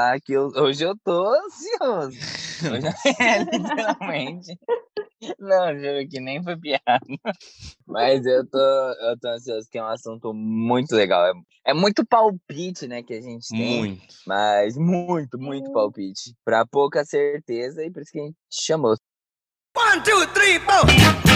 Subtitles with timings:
[0.00, 2.18] falar que eu, hoje eu tô ansioso.
[2.72, 2.86] Hoje,
[3.20, 4.58] é, literalmente.
[5.38, 7.00] Não, juro que nem foi piada.
[7.86, 11.26] Mas eu tô, eu tô ansioso, que é um assunto muito legal.
[11.26, 11.32] É,
[11.66, 13.78] é muito palpite, né, que a gente tem.
[13.78, 14.02] Muito.
[14.26, 16.34] Mas muito, muito palpite.
[16.44, 18.96] Pra pouca certeza, e por isso que a gente chamou.
[19.76, 21.29] One, two, three, four!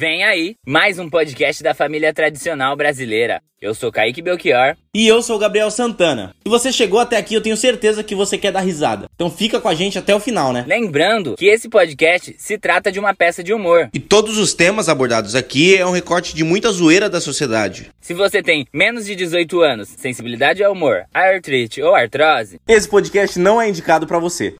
[0.00, 3.42] Vem aí, mais um podcast da família tradicional brasileira.
[3.60, 4.74] Eu sou Kaique Belchior.
[4.94, 6.34] E eu sou o Gabriel Santana.
[6.42, 9.10] Se você chegou até aqui, eu tenho certeza que você quer dar risada.
[9.14, 10.64] Então fica com a gente até o final, né?
[10.66, 13.90] Lembrando que esse podcast se trata de uma peça de humor.
[13.92, 17.90] E todos os temas abordados aqui é um recorte de muita zoeira da sociedade.
[18.00, 23.38] Se você tem menos de 18 anos, sensibilidade ao humor, artrite ou artrose, esse podcast
[23.38, 24.54] não é indicado para você.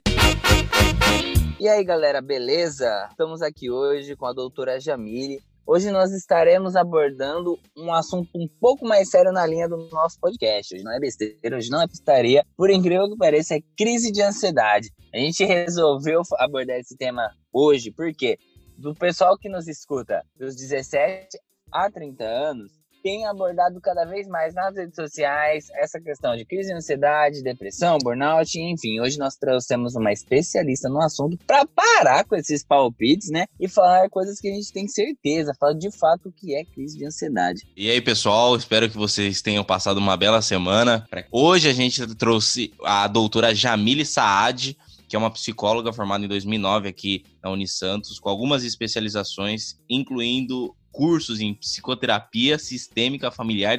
[1.60, 3.06] E aí, galera, beleza?
[3.10, 5.42] Estamos aqui hoje com a doutora Jamile.
[5.66, 10.74] Hoje nós estaremos abordando um assunto um pouco mais sério na linha do nosso podcast.
[10.74, 12.46] Hoje não é besteira, hoje não é pistaria.
[12.56, 14.88] Por incrível que pareça, é crise de ansiedade.
[15.14, 18.39] A gente resolveu abordar esse tema hoje, porque
[18.78, 21.39] do pessoal que nos escuta dos 17
[21.70, 22.72] a 30 anos,
[23.03, 27.98] tem abordado cada vez mais nas redes sociais essa questão de crise de ansiedade, depressão,
[28.03, 29.01] burnout, enfim.
[29.01, 33.47] Hoje nós trouxemos uma especialista no assunto para parar com esses palpites, né?
[33.59, 36.98] E falar coisas que a gente tem certeza, falar de fato o que é crise
[36.98, 37.62] de ansiedade.
[37.77, 41.07] E aí, pessoal, espero que vocês tenham passado uma bela semana.
[41.31, 44.77] Hoje a gente trouxe a doutora Jamile Saad,
[45.09, 51.41] que é uma psicóloga formada em 2009 aqui na Unisantos, com algumas especializações, incluindo cursos
[51.41, 53.78] em psicoterapia sistêmica familiar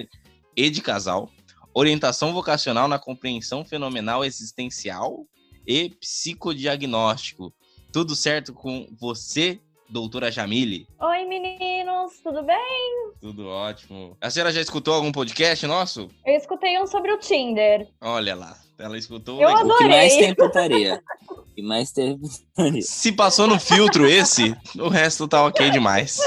[0.55, 1.29] e de casal,
[1.73, 5.25] orientação vocacional na compreensão fenomenal existencial
[5.65, 7.53] e psicodiagnóstico.
[7.91, 10.87] Tudo certo com você, doutora Jamile?
[10.99, 13.11] Oi, meninos, tudo bem?
[13.19, 14.17] Tudo ótimo.
[14.19, 16.07] A senhora já escutou algum podcast nosso?
[16.25, 17.87] Eu escutei um sobre o Tinder.
[17.99, 19.41] Olha lá, ela escutou.
[19.41, 19.73] Eu adorei.
[19.73, 21.03] O que mais tem putaria.
[21.29, 22.81] O que mais tem putaria.
[22.81, 26.19] Se passou no filtro esse, o resto tá ok demais.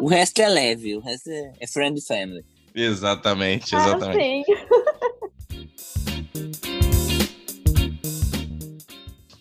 [0.00, 2.44] O resto é leve, o resto é, é friend family.
[2.74, 4.52] Exatamente, ah, exatamente.
[4.52, 5.18] Ah,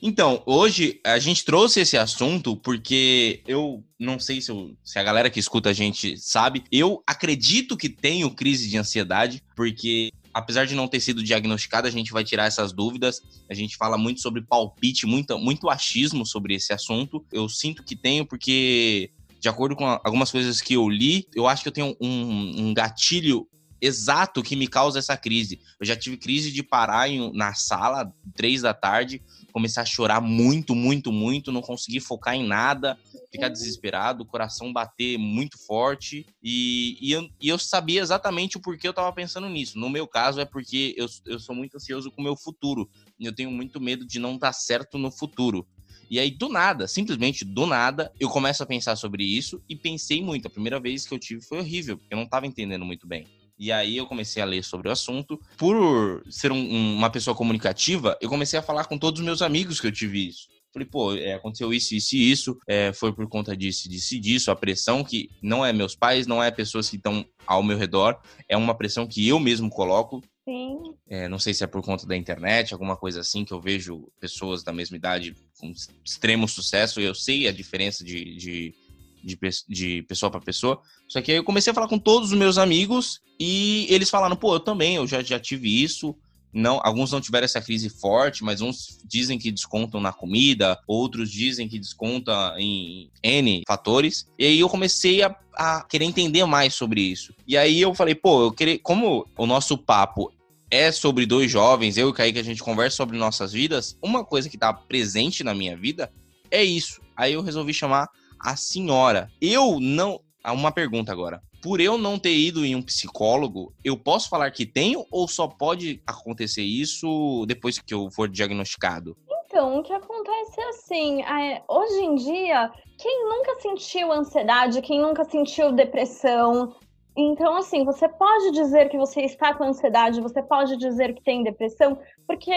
[0.01, 5.03] então, hoje a gente trouxe esse assunto porque eu não sei se, eu, se, a
[5.03, 10.65] galera que escuta a gente sabe, eu acredito que tenho crise de ansiedade, porque apesar
[10.65, 13.21] de não ter sido diagnosticado, a gente vai tirar essas dúvidas.
[13.49, 17.25] A gente fala muito sobre palpite, muito, muito achismo sobre esse assunto.
[17.31, 21.63] Eu sinto que tenho porque de acordo com algumas coisas que eu li, eu acho
[21.63, 23.47] que eu tenho um, um gatilho
[23.81, 25.59] exato que me causa essa crise.
[25.79, 29.21] Eu já tive crise de parar em, na sala, três da tarde,
[29.51, 32.97] começar a chorar muito, muito, muito, não conseguir focar em nada,
[33.31, 36.25] ficar desesperado, o coração bater muito forte.
[36.41, 39.77] E, e, eu, e eu sabia exatamente o porquê eu estava pensando nisso.
[39.77, 42.89] No meu caso, é porque eu, eu sou muito ansioso com o meu futuro.
[43.19, 45.67] Eu tenho muito medo de não dar certo no futuro.
[46.09, 50.21] E aí, do nada, simplesmente do nada, eu começo a pensar sobre isso e pensei
[50.21, 50.47] muito.
[50.47, 53.27] A primeira vez que eu tive foi horrível, porque eu não estava entendendo muito bem.
[53.59, 55.39] E aí eu comecei a ler sobre o assunto.
[55.57, 59.81] Por ser um, uma pessoa comunicativa, eu comecei a falar com todos os meus amigos
[59.81, 60.47] que eu tive isso.
[60.71, 64.19] Falei, pô, é, aconteceu isso, isso e isso, é, foi por conta disso, disso e
[64.19, 67.77] disso, a pressão que não é meus pais, não é pessoas que estão ao meu
[67.77, 70.21] redor, é uma pressão que eu mesmo coloco.
[70.47, 70.93] Sim.
[71.09, 74.07] É, não sei se é por conta da internet, alguma coisa assim, que eu vejo
[74.17, 75.73] pessoas da mesma idade com
[76.05, 78.73] extremo sucesso, e eu sei a diferença de, de,
[79.21, 79.37] de,
[79.67, 80.81] de pessoa para pessoa.
[81.05, 84.37] Só que aí eu comecei a falar com todos os meus amigos e eles falaram,
[84.37, 86.15] pô, eu também, eu já, já tive isso,
[86.53, 91.29] não, alguns não tiveram essa crise forte, mas uns dizem que descontam na comida, outros
[91.29, 94.25] dizem que desconta em N fatores.
[94.39, 97.33] E aí eu comecei a, a querer entender mais sobre isso.
[97.45, 100.31] E aí eu falei, pô, eu queria, como o nosso papo
[100.69, 104.23] é sobre dois jovens, eu e o Kaique, a gente conversa sobre nossas vidas, uma
[104.25, 106.11] coisa que tá presente na minha vida
[106.51, 107.01] é isso.
[107.15, 108.07] Aí eu resolvi chamar
[108.39, 109.29] a senhora.
[109.41, 110.21] Eu não.
[110.45, 114.65] Uma pergunta agora por eu não ter ido em um psicólogo, eu posso falar que
[114.65, 119.17] tenho ou só pode acontecer isso depois que eu for diagnosticado?
[119.45, 125.01] Então, o que acontece é assim, é, hoje em dia, quem nunca sentiu ansiedade, quem
[125.01, 126.75] nunca sentiu depressão,
[127.17, 131.43] então, assim, você pode dizer que você está com ansiedade, você pode dizer que tem
[131.43, 131.97] depressão,
[132.27, 132.51] porque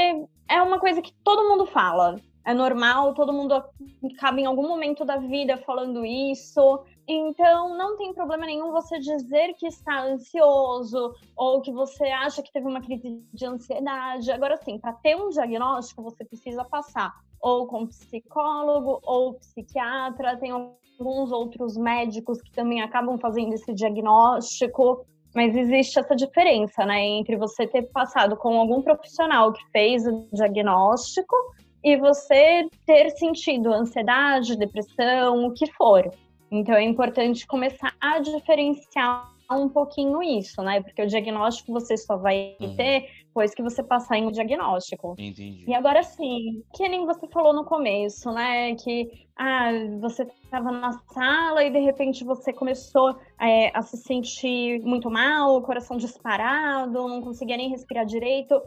[0.46, 2.16] é uma coisa que todo mundo fala.
[2.44, 6.84] É normal, todo mundo acaba em algum momento da vida falando isso.
[7.12, 12.52] Então, não tem problema nenhum você dizer que está ansioso ou que você acha que
[12.52, 14.30] teve uma crise de ansiedade.
[14.30, 20.36] Agora, sim, para ter um diagnóstico, você precisa passar ou com psicólogo ou psiquiatra.
[20.36, 25.04] Tem alguns outros médicos que também acabam fazendo esse diagnóstico.
[25.34, 30.28] Mas existe essa diferença, né, entre você ter passado com algum profissional que fez o
[30.32, 31.34] diagnóstico
[31.82, 36.08] e você ter sentido ansiedade, depressão, o que for.
[36.50, 40.80] Então é importante começar a diferenciar um pouquinho isso, né?
[40.80, 42.76] Porque o diagnóstico você só vai uhum.
[42.76, 45.12] ter depois que você passar em um diagnóstico.
[45.12, 45.64] Entendi.
[45.66, 48.74] E agora sim, que nem você falou no começo, né?
[48.74, 49.70] Que ah,
[50.00, 55.62] você estava na sala e de repente você começou é, a se sentir muito mal,
[55.62, 58.60] coração disparado, não conseguia nem respirar direito.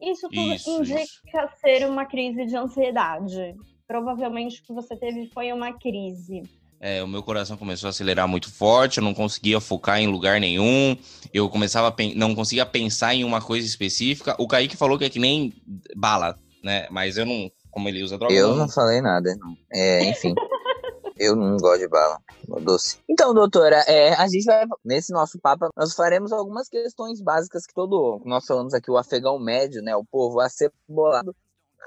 [0.00, 1.60] Isso tudo isso, indica isso.
[1.60, 3.54] ser uma crise de ansiedade.
[3.86, 6.42] Provavelmente o que você teve foi uma crise.
[6.80, 10.40] É, o meu coração começou a acelerar muito forte, eu não conseguia focar em lugar
[10.40, 10.96] nenhum,
[11.32, 14.34] eu começava a não conseguia pensar em uma coisa específica.
[14.38, 15.52] O Kaique falou que é que nem
[15.94, 16.86] bala, né?
[16.90, 18.32] Mas eu não, como ele usa droga.
[18.32, 19.54] Eu não, falei nada, não.
[19.70, 20.34] É, enfim.
[21.20, 22.18] eu não gosto de bala,
[22.62, 22.98] doce.
[23.06, 27.74] Então, doutora, é, a gente vai, nesse nosso papo, nós faremos algumas questões básicas que
[27.74, 31.36] todo, nós falamos aqui, o afegão médio, né, o povo acebolado,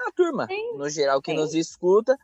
[0.06, 1.36] a turma, sim, no geral, que sim.
[1.36, 2.16] nos escuta,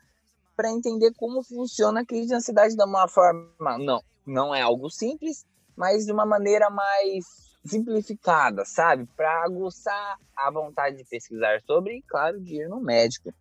[0.60, 3.78] para entender como funciona a crise de ansiedade de uma forma.
[3.78, 7.24] Não, não é algo simples, mas de uma maneira mais
[7.64, 9.08] simplificada, sabe?
[9.16, 13.32] Para aguçar a vontade de pesquisar sobre e, claro, de ir no médico.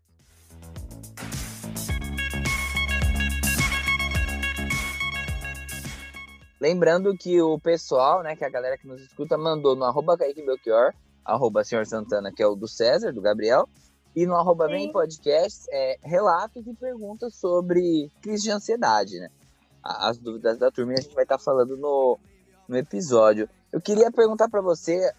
[6.61, 10.45] Lembrando que o pessoal, né, que a galera que nos escuta, mandou no arroba Kaique
[10.45, 10.93] Belchior,
[11.25, 13.67] arroba Senhor Santana, que é o do César, do Gabriel,
[14.15, 19.29] e no arroba Vem Podcast, é, relatos e perguntas sobre crise de ansiedade, né?
[19.83, 22.19] As dúvidas da turma a gente vai estar tá falando no,
[22.67, 23.49] no episódio.
[23.71, 25.11] Eu queria perguntar para você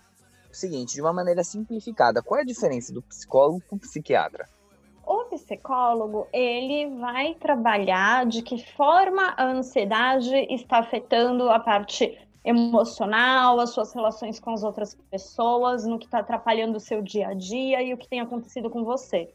[0.51, 4.49] o seguinte, de uma maneira simplificada, qual é a diferença do psicólogo para o psiquiatra?
[5.07, 13.61] O psicólogo, ele vai trabalhar de que forma a ansiedade está afetando a parte emocional,
[13.61, 17.35] as suas relações com as outras pessoas, no que está atrapalhando o seu dia a
[17.35, 19.33] dia e o que tem acontecido com você.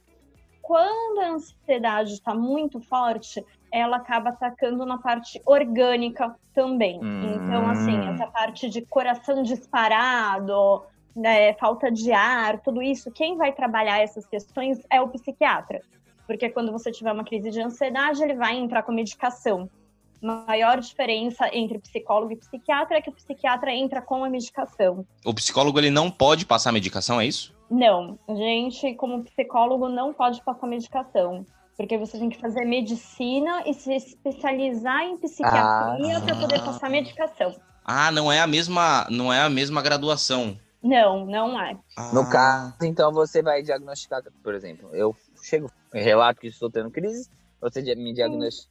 [0.62, 7.00] Quando a ansiedade está muito forte, ela acaba atacando na parte orgânica também.
[7.04, 7.36] Hum.
[7.36, 10.84] Então, assim, essa parte de coração disparado,
[11.16, 15.82] né, falta de ar, tudo isso, quem vai trabalhar essas questões é o psiquiatra.
[16.26, 19.70] Porque quando você tiver uma crise de ansiedade, ele vai entrar com medicação
[20.26, 25.06] maior diferença entre psicólogo e psiquiatra é que o psiquiatra entra com a medicação.
[25.24, 27.54] O psicólogo ele não pode passar medicação, é isso?
[27.70, 31.46] Não, a gente como psicólogo não pode passar medicação.
[31.78, 36.22] Porque você tem que fazer medicina e se especializar em psiquiatria ah.
[36.22, 37.54] para poder passar medicação.
[37.84, 40.58] Ah, não é a mesma, não é a mesma graduação.
[40.82, 41.78] Não, não é.
[41.98, 42.12] Ah.
[42.14, 47.30] No caso, então você vai diagnosticar, por exemplo, eu chego, relato que estou tendo crise,
[47.72, 48.14] você me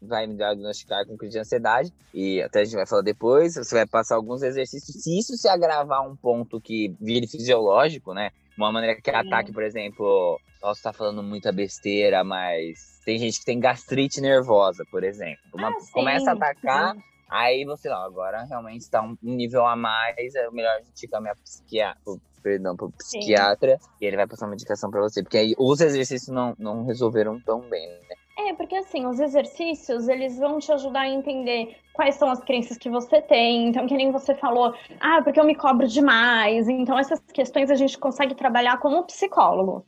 [0.03, 3.75] vai me diagnosticar com crise de ansiedade, e até a gente vai falar depois, você
[3.75, 5.03] vai passar alguns exercícios.
[5.03, 8.31] Se isso se agravar um ponto que vire fisiológico, né?
[8.57, 13.45] Uma maneira que ataque, por exemplo, posso estar falando muita besteira, mas tem gente que
[13.45, 15.43] tem gastrite nervosa, por exemplo.
[15.53, 16.95] Uma, ah, começa a atacar,
[17.29, 21.35] aí você, ó, agora realmente está um nível a mais, é melhor a gente caminhar
[21.35, 22.01] pro psiquiatra,
[22.43, 23.89] perdão, pro psiquiatra, Sim.
[24.01, 27.41] e ele vai passar uma medicação para você, porque aí os exercícios não, não resolveram
[27.41, 28.15] tão bem, né?
[28.37, 32.77] É, porque assim, os exercícios, eles vão te ajudar a entender quais são as crenças
[32.77, 33.69] que você tem.
[33.69, 36.69] Então, que nem você falou, ah, porque eu me cobro demais.
[36.69, 39.87] Então, essas questões a gente consegue trabalhar como psicólogo.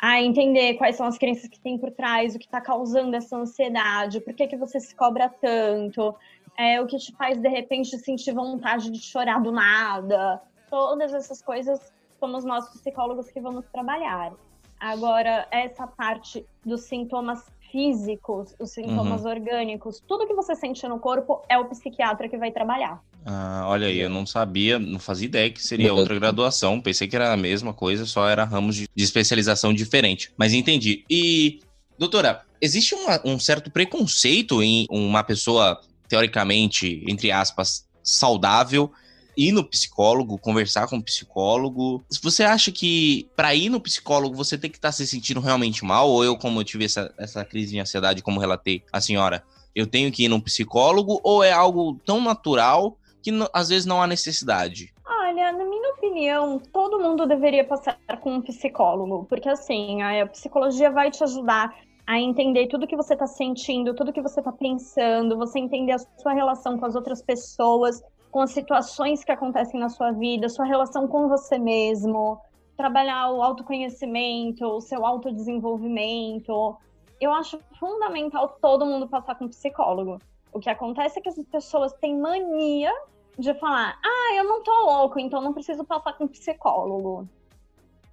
[0.00, 3.36] A entender quais são as crenças que tem por trás, o que está causando essa
[3.36, 6.14] ansiedade, por que, que você se cobra tanto,
[6.56, 10.40] é, o que te faz, de repente, sentir vontade de chorar do nada.
[10.68, 14.32] Todas essas coisas somos nós psicólogos que vamos trabalhar.
[14.78, 19.30] Agora, essa parte dos sintomas físicos, os sintomas uhum.
[19.30, 23.02] orgânicos, tudo que você sente no corpo é o psiquiatra que vai trabalhar.
[23.24, 26.80] Ah, olha aí, eu não sabia, não fazia ideia que seria outra graduação.
[26.80, 30.32] Pensei que era a mesma coisa, só era ramos de, de especialização diferente.
[30.36, 31.04] Mas entendi.
[31.08, 31.60] E,
[31.98, 38.90] doutora, existe uma, um certo preconceito em uma pessoa, teoricamente, entre aspas, saudável,
[39.36, 42.02] ir no psicólogo, conversar com o psicólogo.
[42.22, 45.84] Você acha que para ir no psicólogo você tem que estar tá se sentindo realmente
[45.84, 46.08] mal?
[46.08, 49.42] Ou eu, como eu tive essa, essa crise de ansiedade, como relatei a senhora,
[49.74, 51.20] eu tenho que ir no psicólogo?
[51.22, 54.92] Ou é algo tão natural que às vezes não há necessidade?
[55.06, 60.90] Olha, na minha opinião, todo mundo deveria passar com um psicólogo, porque assim, a psicologia
[60.90, 61.74] vai te ajudar
[62.06, 65.98] a entender tudo que você está sentindo, tudo que você está pensando, você entender a
[65.98, 70.64] sua relação com as outras pessoas, com as situações que acontecem na sua vida, sua
[70.64, 72.40] relação com você mesmo,
[72.76, 76.76] trabalhar o autoconhecimento, o seu autodesenvolvimento.
[77.20, 80.18] Eu acho fundamental todo mundo passar com psicólogo.
[80.52, 82.92] O que acontece é que as pessoas têm mania
[83.38, 87.28] de falar, ah, eu não tô louco, então não preciso passar com psicólogo.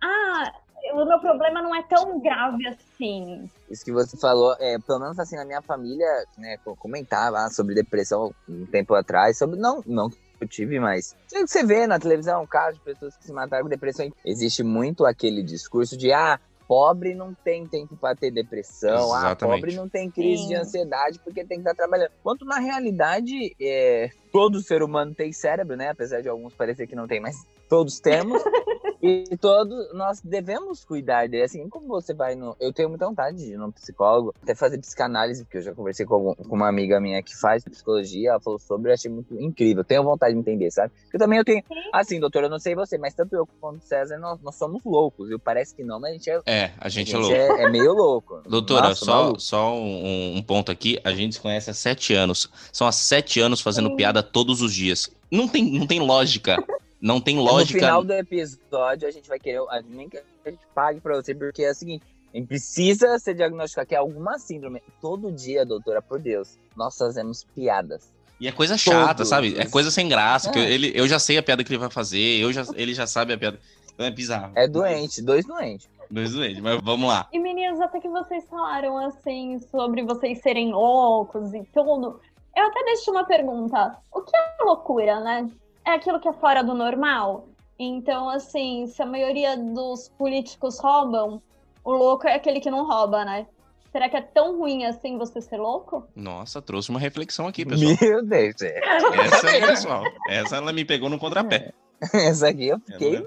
[0.01, 0.53] Ah,
[0.93, 3.49] o meu problema não é tão grave assim.
[3.69, 6.07] Isso que você falou, é, pelo menos assim, na minha família,
[6.37, 11.87] né, comentava sobre depressão um tempo atrás, sobre, não, não eu tive, mas você vê
[11.87, 14.11] na televisão casos de pessoas que se mataram com depressão.
[14.23, 19.43] Existe muito aquele discurso de ah, pobre não tem tempo para ter depressão, ah, Exatamente.
[19.43, 20.47] ah, pobre não tem crise Sim.
[20.49, 22.11] de ansiedade porque tem que estar trabalhando.
[22.21, 25.89] Quanto na realidade, é, todo ser humano tem cérebro, né?
[25.89, 28.39] Apesar de alguns parecer que não tem, mas todos temos.
[29.01, 31.43] E todos nós devemos cuidar dele.
[31.43, 32.55] Assim como você vai no.
[32.59, 36.05] Eu tenho muita vontade de ir num psicólogo, até fazer psicanálise, porque eu já conversei
[36.05, 39.83] com, com uma amiga minha que faz psicologia, ela falou sobre, eu achei muito incrível.
[39.83, 40.91] Tenho vontade de entender, sabe?
[41.13, 41.63] Eu também eu tenho.
[41.93, 44.83] Assim, doutor, eu não sei você, mas tanto eu quanto o César, nós, nós somos
[44.83, 45.29] loucos.
[45.29, 46.41] Eu parece que não, mas a gente é.
[46.45, 47.61] É, a gente, a é gente é louco.
[47.61, 48.41] É, é, meio louco.
[48.49, 50.99] Doutora, Nossa, só, só um, um, ponto aqui.
[51.03, 52.49] A gente se conhece há sete anos.
[52.73, 53.95] São há sete anos fazendo Sim.
[53.95, 55.09] piada todos os dias.
[55.31, 56.63] Não tem, não tem lógica.
[57.01, 57.79] Não tem lógica.
[57.79, 59.59] No final do episódio, a gente vai querer.
[59.69, 62.03] A nem que a gente pague pra você, porque é o seguinte:
[62.33, 64.81] a gente precisa ser diagnosticado que é alguma síndrome.
[65.01, 68.11] Todo dia, doutora, por Deus, nós fazemos piadas.
[68.39, 69.29] E é coisa chata, Todos.
[69.29, 69.57] sabe?
[69.57, 70.49] É coisa sem graça.
[70.49, 70.53] É.
[70.53, 73.07] Que ele, eu já sei a piada que ele vai fazer, eu já, ele já
[73.07, 73.59] sabe a piada.
[73.93, 74.51] Então é bizarro.
[74.55, 75.89] É doente, dois doentes.
[76.09, 77.27] Dois doentes, mas vamos lá.
[77.33, 82.19] E meninos, até que vocês falaram assim sobre vocês serem loucos e tudo.
[82.57, 83.97] Eu até deixo uma pergunta.
[84.11, 85.49] O que é loucura, né?
[85.87, 87.47] é aquilo que é fora do normal.
[87.79, 91.41] Então, assim, se a maioria dos políticos roubam,
[91.83, 93.47] o louco é aquele que não rouba, né?
[93.91, 96.05] Será que é tão ruim assim você ser louco?
[96.13, 97.95] Nossa, trouxe uma reflexão aqui, pessoal.
[98.01, 98.61] Meu Deus.
[98.61, 98.79] É.
[99.25, 100.03] Essa aí, pessoal.
[100.27, 101.71] Essa ela me pegou no contrapé.
[102.13, 103.25] Essa aqui eu fiquei.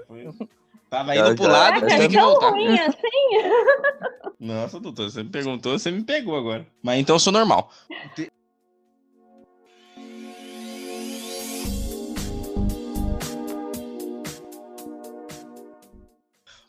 [0.89, 2.49] Tava indo pro lado, tive que é voltar.
[2.51, 4.35] ruim assim?
[4.39, 6.65] Nossa, doutor, você me perguntou, você me pegou agora.
[6.83, 7.69] Mas então eu sou normal.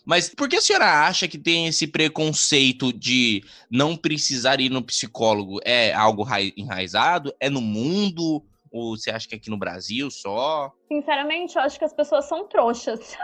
[0.05, 4.83] Mas por que a senhora acha que tem esse preconceito de não precisar ir no
[4.83, 5.61] psicólogo?
[5.65, 7.35] É algo enraizado?
[7.39, 8.45] É no mundo?
[8.71, 10.73] Ou você acha que é aqui no Brasil só?
[10.89, 13.17] Sinceramente, eu acho que as pessoas são trouxas.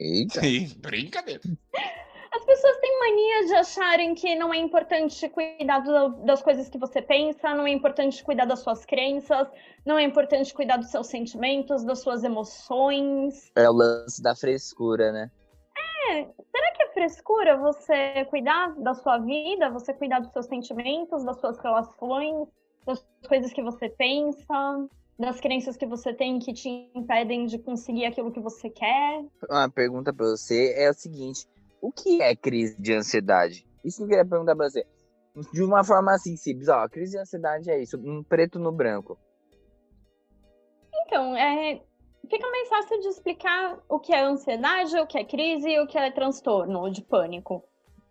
[0.00, 0.40] Eita.
[0.78, 1.40] Brincadeira.
[2.34, 6.78] As pessoas têm mania de acharem que não é importante cuidar do, das coisas que
[6.78, 9.46] você pensa, não é importante cuidar das suas crenças,
[9.84, 13.52] não é importante cuidar dos seus sentimentos, das suas emoções.
[13.54, 15.30] É o lance da frescura, né?
[16.08, 21.24] É, será que é frescura você cuidar da sua vida, você cuidar dos seus sentimentos,
[21.24, 22.48] das suas relações,
[22.86, 28.06] das coisas que você pensa, das crenças que você tem que te impedem de conseguir
[28.06, 29.24] aquilo que você quer?
[29.48, 31.46] Uma pergunta para você é o seguinte:
[31.80, 33.66] o que é crise de ansiedade?
[33.84, 34.84] Isso que eu queria perguntar para você.
[35.52, 39.18] De uma forma assim simples, ó, crise de ansiedade é isso, um preto no branco.
[41.06, 41.80] Então, é,
[42.28, 45.86] fica mais fácil de explicar o que é ansiedade, o que é crise e o
[45.86, 47.64] que é transtorno de pânico.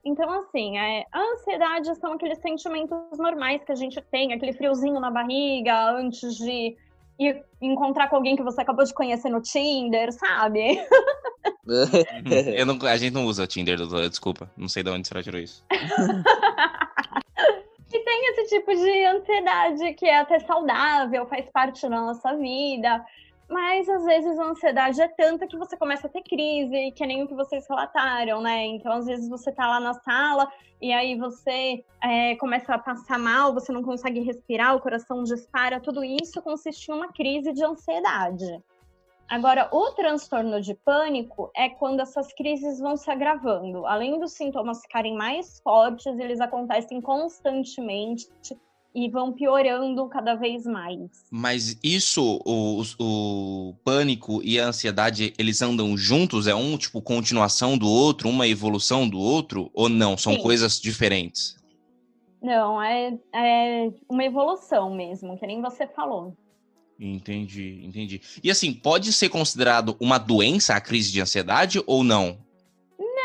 [0.03, 4.99] Então, assim, é, a ansiedade são aqueles sentimentos normais que a gente tem, aquele friozinho
[4.99, 6.75] na barriga antes de
[7.19, 10.83] ir encontrar com alguém que você acabou de conhecer no Tinder, sabe?
[12.57, 14.49] Eu não, a gente não usa Tinder, doutora, desculpa.
[14.57, 15.63] Não sei de onde você tirou isso.
[17.93, 23.05] e tem esse tipo de ansiedade que é até saudável, faz parte da nossa vida.
[23.51, 27.05] Mas às vezes a ansiedade é tanta que você começa a ter crise, que é
[27.05, 28.65] nem o que vocês relataram, né?
[28.67, 30.49] Então, às vezes você tá lá na sala
[30.81, 35.81] e aí você é, começa a passar mal, você não consegue respirar, o coração dispara,
[35.81, 38.63] tudo isso consiste em uma crise de ansiedade.
[39.27, 43.85] Agora, o transtorno de pânico é quando essas crises vão se agravando.
[43.85, 48.29] Além dos sintomas ficarem mais fortes, eles acontecem constantemente
[48.93, 51.25] e vão piorando cada vez mais.
[51.29, 56.47] Mas isso, o, o, pânico e a ansiedade, eles andam juntos?
[56.47, 59.71] É um, tipo, continuação do outro, uma evolução do outro?
[59.73, 60.17] Ou não?
[60.17, 60.41] São Sim.
[60.41, 61.55] coisas diferentes?
[62.41, 66.35] Não, é, é uma evolução mesmo, que nem você falou.
[66.99, 68.21] Entendi, entendi.
[68.43, 72.37] E assim, pode ser considerado uma doença a crise de ansiedade ou não?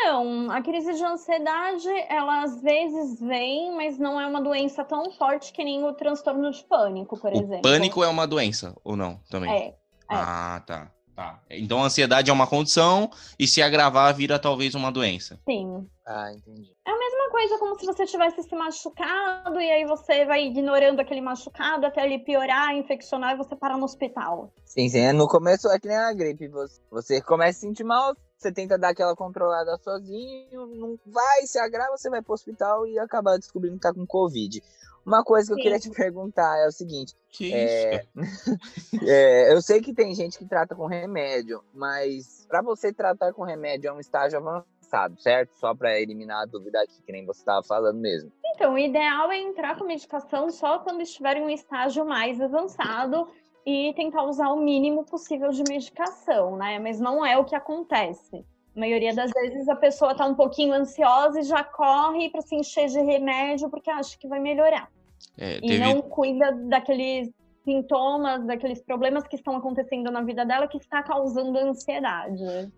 [0.06, 5.10] Não, a crise de ansiedade, ela às vezes vem, mas não é uma doença tão
[5.10, 7.62] forte que nem o transtorno de pânico, por o exemplo.
[7.62, 9.18] Pânico é uma doença, ou não?
[9.28, 9.50] Também.
[9.50, 9.66] É.
[9.68, 9.75] é.
[10.08, 10.92] Ah, tá.
[11.16, 11.40] Tá.
[11.48, 15.40] Então a ansiedade é uma condição e se agravar vira talvez uma doença.
[15.48, 15.88] Sim.
[16.06, 16.70] Ah, entendi.
[16.86, 21.00] É a mesma coisa como se você tivesse se machucado e aí você vai ignorando
[21.00, 24.52] aquele machucado até ele piorar, infeccionar e você parar no hospital.
[24.66, 25.10] Sim, sim.
[25.12, 26.48] No começo é que nem a gripe.
[26.48, 31.59] Você, você começa a sentir mal, você tenta dar aquela controlada sozinho, não vai, se
[31.59, 34.62] agrava, você vai pro hospital e acaba descobrindo que tá com Covid.
[35.05, 35.61] Uma coisa que Sim.
[35.61, 37.14] eu queria te perguntar é o seguinte.
[37.31, 37.95] Que é...
[37.95, 38.09] isso?
[39.07, 43.45] é, eu sei que tem gente que trata com remédio, mas para você tratar com
[43.45, 45.55] remédio é um estágio avançado, certo?
[45.55, 48.33] Só para eliminar a dúvida aqui, que nem você estava falando mesmo.
[48.57, 53.28] Então, o ideal é entrar com medicação só quando estiver em um estágio mais avançado
[53.66, 56.78] e tentar usar o mínimo possível de medicação, né?
[56.78, 58.44] Mas não é o que acontece.
[58.76, 62.54] A maioria das vezes a pessoa está um pouquinho ansiosa e já corre para se
[62.54, 64.88] encher de remédio porque acha que vai melhorar.
[65.37, 65.75] É, teve...
[65.75, 67.28] E não cuida daqueles
[67.64, 72.70] sintomas, daqueles problemas que estão acontecendo na vida dela que está causando ansiedade.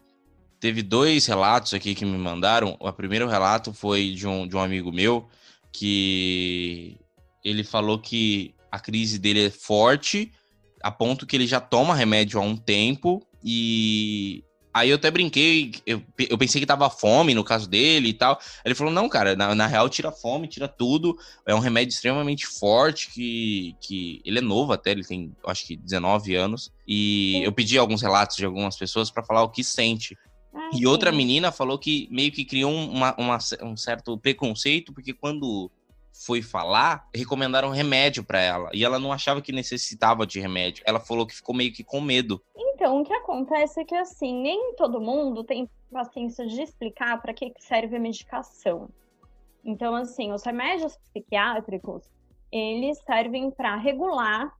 [0.59, 2.76] Teve dois relatos aqui que me mandaram.
[2.80, 5.28] O primeiro relato foi de um, de um amigo meu
[5.71, 6.99] que
[7.45, 10.33] ele falou que a crise dele é forte,
[10.82, 14.44] a ponto que ele já toma remédio há um tempo e
[14.78, 18.38] Aí eu até brinquei, eu, eu pensei que tava fome no caso dele e tal.
[18.64, 21.16] Ele falou: não, cara, na, na real tira fome, tira tudo.
[21.47, 25.76] É um remédio extremamente forte que, que ele é novo até, ele tem, acho que
[25.76, 26.70] 19 anos.
[26.87, 30.16] E eu pedi alguns relatos de algumas pessoas para falar o que sente.
[30.54, 35.12] Ah, e outra menina falou que meio que criou uma, uma, um certo preconceito, porque
[35.12, 35.70] quando
[36.25, 38.70] foi falar, recomendaram remédio para ela.
[38.75, 40.82] E ela não achava que necessitava de remédio.
[40.87, 42.42] Ela falou que ficou meio que com medo.
[42.56, 47.32] Então, o que acontece é que, assim, nem todo mundo tem paciência de explicar para
[47.32, 48.88] que serve a medicação.
[49.64, 52.02] Então, assim, os remédios psiquiátricos,
[52.50, 54.52] eles servem para regular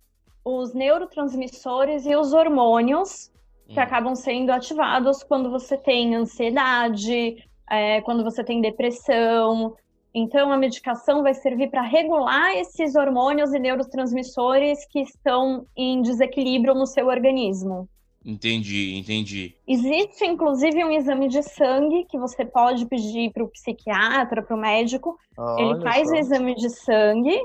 [0.44, 3.32] os neurotransmissores e os hormônios
[3.68, 3.82] que hum.
[3.82, 7.36] acabam sendo ativados quando você tem ansiedade,
[7.68, 9.76] é, quando você tem depressão,
[10.18, 16.75] então, a medicação vai servir para regular esses hormônios e neurotransmissores que estão em desequilíbrio
[16.75, 17.88] no seu organismo.
[18.25, 19.54] Entendi, entendi.
[19.66, 24.60] Existe, inclusive, um exame de sangue que você pode pedir para o psiquiatra, para o
[24.60, 25.16] médico.
[25.56, 26.14] Ele faz só.
[26.14, 27.40] o exame de sangue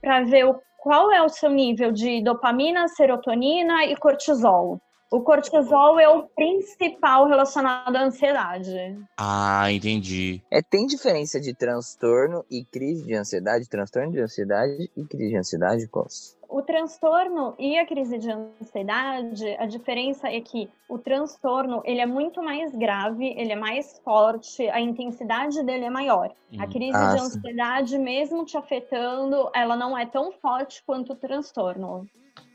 [0.00, 4.80] para ver o, qual é o seu nível de dopamina, serotonina e cortisol.
[5.12, 8.74] O cortisol é o principal relacionado à ansiedade.
[9.18, 10.40] Ah, entendi.
[10.50, 13.68] É, tem diferença de transtorno e crise de ansiedade?
[13.68, 16.06] Transtorno de ansiedade e crise de ansiedade, qual?
[16.48, 22.06] O transtorno e a crise de ansiedade, a diferença é que o transtorno ele é
[22.06, 26.32] muito mais grave, ele é mais forte, a intensidade dele é maior.
[26.50, 26.56] Hum.
[26.58, 27.98] A crise ah, de ansiedade, sim.
[27.98, 32.08] mesmo te afetando, ela não é tão forte quanto o transtorno.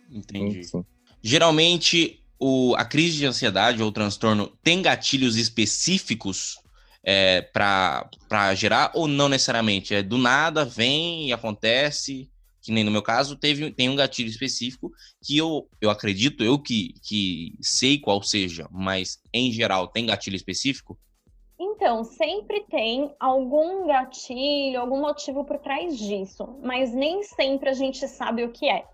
[0.10, 0.64] Entendi.
[0.64, 0.84] Sim.
[1.22, 6.60] Geralmente o, a crise de ansiedade ou transtorno tem gatilhos específicos
[7.04, 9.96] é, para gerar ou não necessariamente?
[9.96, 12.30] É do nada, vem e acontece,
[12.62, 14.92] que nem no meu caso, teve, tem um gatilho específico
[15.24, 20.36] que eu, eu acredito, eu que, que sei qual seja, mas em geral tem gatilho
[20.36, 20.98] específico?
[21.60, 28.08] Então, sempre tem algum gatilho, algum motivo por trás disso, mas nem sempre a gente
[28.08, 28.86] sabe o que é.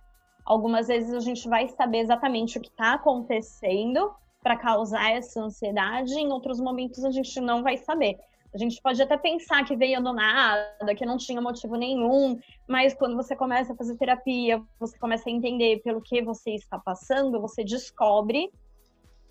[0.45, 6.13] Algumas vezes a gente vai saber exatamente o que está acontecendo para causar essa ansiedade,
[6.13, 8.17] em outros momentos a gente não vai saber.
[8.53, 12.93] A gente pode até pensar que veio do nada, que não tinha motivo nenhum, mas
[12.93, 17.41] quando você começa a fazer terapia, você começa a entender pelo que você está passando,
[17.41, 18.51] você descobre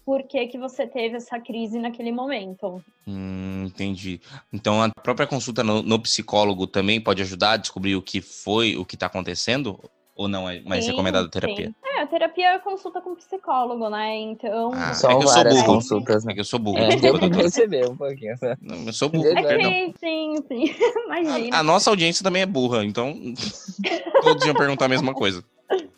[0.05, 2.83] por que, que você teve essa crise naquele momento.
[3.07, 4.21] Hum, entendi.
[4.53, 8.77] Então a própria consulta no, no, psicólogo também pode ajudar a descobrir o que foi,
[8.77, 9.79] o que está acontecendo?
[10.15, 11.69] Ou não é mais sim, recomendada a terapia?
[11.69, 11.75] Sim.
[11.85, 14.15] É, a terapia é consulta com psicólogo, né?
[14.17, 14.71] Então.
[14.75, 15.65] Ah, São é que eu sou burro.
[15.65, 16.33] Consultas, né?
[16.33, 16.79] É que eu sou burro.
[16.79, 18.35] É, deu pra perceber um pouquinho.
[18.61, 19.27] Não, eu sou burro.
[19.27, 20.75] É sim, sim.
[21.07, 21.57] Imagina.
[21.57, 23.15] A, a, nossa audiência também é burra, então
[24.23, 25.43] todos iam perguntar a mesma coisa.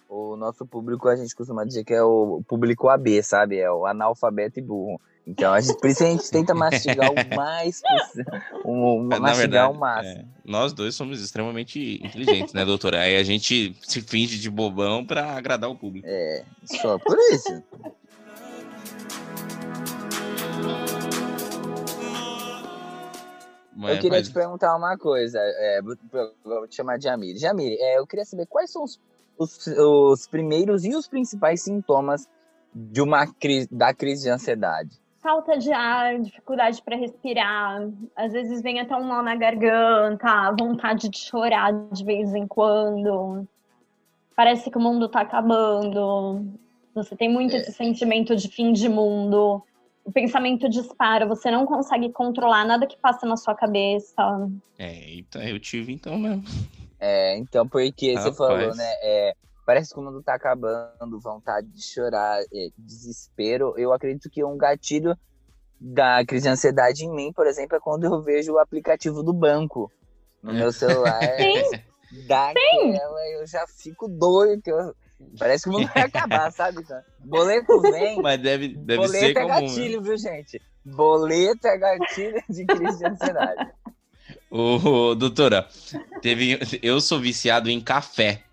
[0.08, 3.58] O nosso público, a gente costuma dizer que é o público AB, sabe?
[3.58, 5.00] É o analfabeto e burro.
[5.26, 8.24] Então, a gente, por isso a gente tenta mastigar o mais possível.
[8.64, 10.20] Um, mastigar verdade, o máximo.
[10.20, 13.00] É, nós dois somos extremamente inteligentes, né, doutora?
[13.00, 16.06] Aí a gente se finge de bobão para agradar o público.
[16.08, 17.62] É, só por isso.
[23.76, 24.28] Eu queria mas...
[24.28, 25.38] te perguntar uma coisa.
[25.38, 27.38] É, vou te chamar de Jamile.
[27.38, 28.98] Jamile, é, eu queria saber quais são os,
[29.36, 32.26] os, os primeiros e os principais sintomas
[32.74, 38.60] de uma crise, da crise de ansiedade falta de ar, dificuldade para respirar, às vezes
[38.60, 43.48] vem até um nó na garganta, vontade de chorar de vez em quando.
[44.36, 46.46] Parece que o mundo está acabando.
[46.94, 47.58] Você tem muito é.
[47.58, 49.62] esse sentimento de fim de mundo.
[50.04, 54.22] O pensamento dispara, você não consegue controlar nada que passa na sua cabeça.
[54.78, 56.44] É, então eu tive então mesmo.
[57.00, 58.24] É, então, porque Rapaz.
[58.24, 58.92] você falou, né?
[59.02, 63.74] É, parece que o mundo tá acabando, vontade de chorar, é, desespero.
[63.78, 65.16] Eu acredito que um gatilho
[65.80, 69.32] da crise de ansiedade em mim, por exemplo, é quando eu vejo o aplicativo do
[69.32, 69.90] banco
[70.42, 71.20] no meu celular.
[72.10, 72.26] Sim.
[72.26, 74.94] Daquela eu já fico doido, que eu-
[75.38, 76.84] parece que o mundo vai acabar, sabe?
[77.18, 79.48] Boleto vem, Mas deve, deve boleto ser é comum.
[79.48, 79.60] né?
[79.62, 80.62] gatilho, viu, gente?
[80.84, 83.66] Boleto é gatilho de crise de ansiedade.
[84.50, 85.68] Ô, doutora,
[86.22, 88.44] teve, eu sou viciado em café.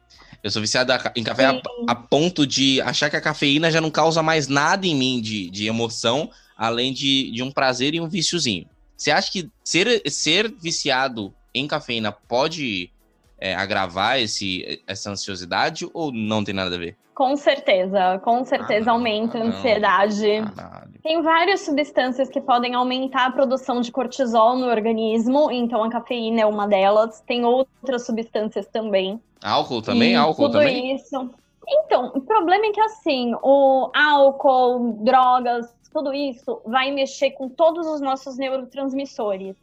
[0.43, 3.91] Eu sou viciado em café a, a ponto de achar que a cafeína já não
[3.91, 8.09] causa mais nada em mim de, de emoção, além de, de um prazer e um
[8.09, 8.67] viciozinho.
[8.97, 12.91] Você acha que ser, ser viciado em cafeína pode
[13.37, 16.95] é, agravar esse, essa ansiosidade ou não tem nada a ver?
[17.21, 20.41] Com certeza, com certeza Ah, aumenta a ansiedade.
[20.55, 20.91] Caralho.
[21.03, 26.41] Tem várias substâncias que podem aumentar a produção de cortisol no organismo, então a cafeína
[26.41, 27.21] é uma delas.
[27.21, 29.21] Tem outras substâncias também.
[29.43, 30.13] Álcool também?
[30.13, 30.95] E álcool tudo também?
[30.95, 31.29] isso.
[31.67, 37.85] Então, o problema é que assim, o álcool, drogas, tudo isso vai mexer com todos
[37.85, 39.55] os nossos neurotransmissores.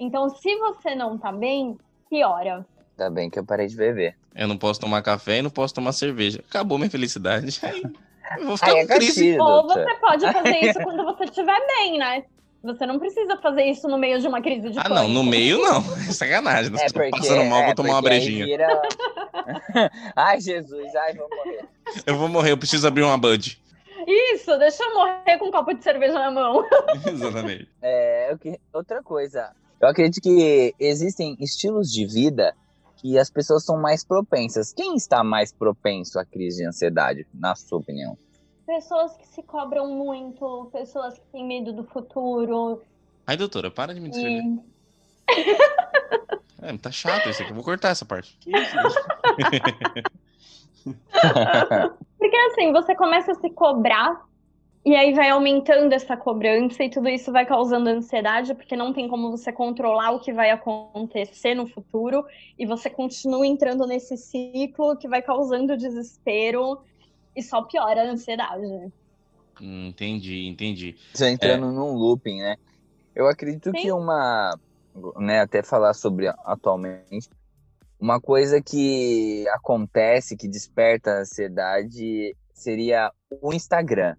[0.00, 1.76] Então, se você não tá bem,
[2.08, 2.64] piora.
[2.98, 4.16] Ainda bem que eu parei de beber.
[4.34, 6.42] Eu não posso tomar café e não posso tomar cerveja.
[6.48, 7.60] Acabou minha felicidade.
[8.38, 9.38] Eu vou ficar Aí é triste.
[9.38, 12.24] Ou você pode fazer isso quando você estiver bem, né?
[12.64, 15.24] Você não precisa fazer isso no meio de uma crise de Ah, não, no pânico.
[15.30, 15.82] meio não.
[16.10, 16.72] Sacanagem.
[16.74, 18.46] É Se tô porque, passando mal, é vou tomar uma brejinha.
[18.46, 18.80] vira-
[20.16, 21.64] ai, Jesus, ai, vou morrer.
[22.06, 23.58] Eu vou morrer, eu preciso abrir uma Bud.
[24.06, 26.64] Isso, deixa eu morrer com um copo de cerveja na mão.
[27.06, 27.68] Exatamente.
[27.82, 29.50] É, eu que- outra coisa.
[29.80, 32.54] Eu acredito que existem estilos de vida
[33.04, 34.72] que as pessoas são mais propensas.
[34.72, 38.16] Quem está mais propenso à crise de ansiedade, na sua opinião?
[38.64, 42.80] Pessoas que se cobram muito, pessoas que têm medo do futuro.
[43.26, 44.40] Ai, doutora, para de me descrever.
[44.40, 44.58] E...
[46.62, 47.50] É, tá chato isso aqui.
[47.50, 48.38] Eu vou cortar essa parte.
[52.18, 54.24] Porque assim, você começa a se cobrar
[54.84, 59.08] e aí vai aumentando essa cobrança e tudo isso vai causando ansiedade, porque não tem
[59.08, 62.22] como você controlar o que vai acontecer no futuro
[62.58, 66.82] e você continua entrando nesse ciclo que vai causando desespero
[67.34, 68.92] e só piora a ansiedade.
[69.60, 70.96] Hum, entendi, entendi.
[71.14, 72.56] Você entrando num looping, né?
[73.14, 73.92] Eu acredito que Sim.
[73.92, 74.54] uma,
[75.16, 77.30] né, até falar sobre atualmente,
[77.98, 84.14] uma coisa que acontece, que desperta a ansiedade, seria o Instagram.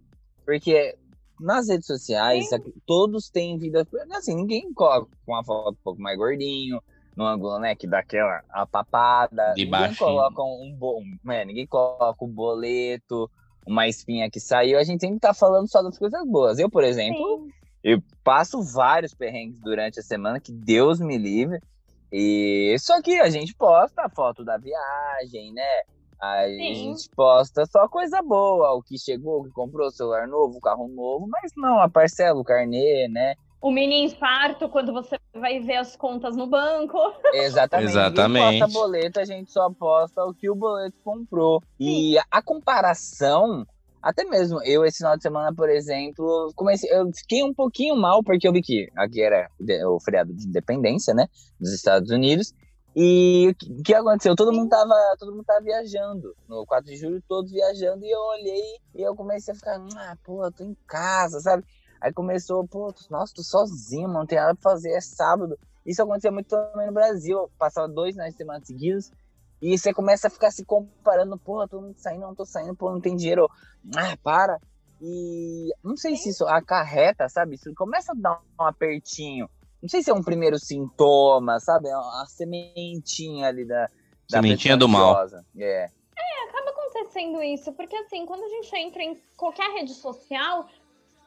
[0.46, 0.96] Porque
[1.40, 2.74] nas redes sociais, Sim.
[2.86, 3.86] todos têm vida.
[4.12, 6.82] Assim, ninguém coloca uma foto um pouco mais gordinho,
[7.16, 9.54] no ângulo, né, que dá aquela a papada.
[9.56, 9.98] De ninguém baixinho.
[9.98, 13.30] coloca um, bo- é, ninguém coloca o boleto,
[13.66, 14.78] uma espinha que saiu.
[14.78, 16.60] A gente sempre tá falando só das coisas boas.
[16.60, 17.52] Eu, por exemplo, Sim.
[17.84, 21.60] eu passo vários perrengues durante a semana, que Deus me livre.
[22.12, 25.64] E só que a gente posta a foto da viagem, né?
[26.22, 26.74] A Sim.
[26.74, 31.28] gente posta só coisa boa, o que chegou, o que comprou celular novo, carro novo,
[31.28, 33.36] mas não, a parcela, o carnê, né?
[33.62, 36.98] O mini infarto quando você vai ver as contas no banco.
[37.34, 37.90] Exatamente.
[37.90, 38.60] Exatamente.
[38.60, 41.62] Posta boleto, a gente só posta o que o boleto comprou.
[41.80, 43.66] E a comparação,
[44.02, 48.24] até mesmo eu esse final de semana, por exemplo, comecei, eu fiquei um pouquinho mal
[48.24, 51.26] porque eu vi que aqui era de- o feriado de independência, né,
[51.60, 52.54] dos Estados Unidos.
[52.96, 54.36] E o que- aconteceu?
[54.36, 56.34] Todo mundo tava, todo mundo tava viajando.
[56.48, 58.06] No 4 de julho, todos viajando.
[58.06, 61.66] E eu olhei e eu comecei a ficar, ah, pô, eu tô em casa, sabe?
[62.00, 65.58] Aí começou, pô, nossa, tô sozinho, mano, não tem nada pra fazer, é sábado.
[65.86, 67.38] Isso acontecia muito também no Brasil.
[67.40, 69.12] Eu passava dois finais de semana seguidos.
[69.62, 73.02] E você começa a ficar se comparando, porra, tô saindo, não tô saindo, pô, não
[73.02, 73.50] tem dinheiro.
[73.96, 74.58] Ah, para.
[75.02, 77.56] E não sei se isso acarreta, sabe?
[77.56, 79.50] Isso começa a dar um apertinho.
[79.86, 81.90] Não sei se é um primeiro sintoma, sabe?
[81.90, 83.82] É uma sementinha ali da.
[84.28, 85.12] da Sementinha do mal.
[85.12, 85.46] ansiosa.
[85.56, 85.92] É.
[86.50, 90.68] Acaba acontecendo isso, porque assim, quando a gente entra em qualquer rede social,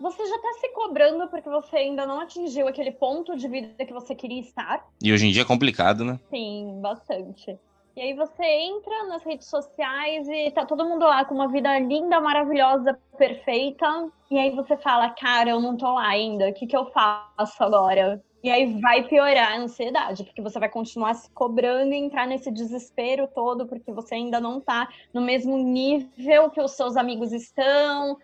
[0.01, 3.93] você já tá se cobrando porque você ainda não atingiu aquele ponto de vida que
[3.93, 4.85] você queria estar.
[5.01, 6.19] E hoje em dia é complicado, né?
[6.29, 7.57] Sim, bastante.
[7.95, 11.79] E aí você entra nas redes sociais e tá todo mundo lá com uma vida
[11.79, 14.11] linda, maravilhosa, perfeita.
[14.29, 17.63] E aí você fala, cara, eu não tô lá ainda, o que, que eu faço
[17.63, 18.21] agora?
[18.43, 22.51] E aí vai piorar a ansiedade, porque você vai continuar se cobrando e entrar nesse
[22.53, 28.17] desespero todo, porque você ainda não tá no mesmo nível que os seus amigos estão,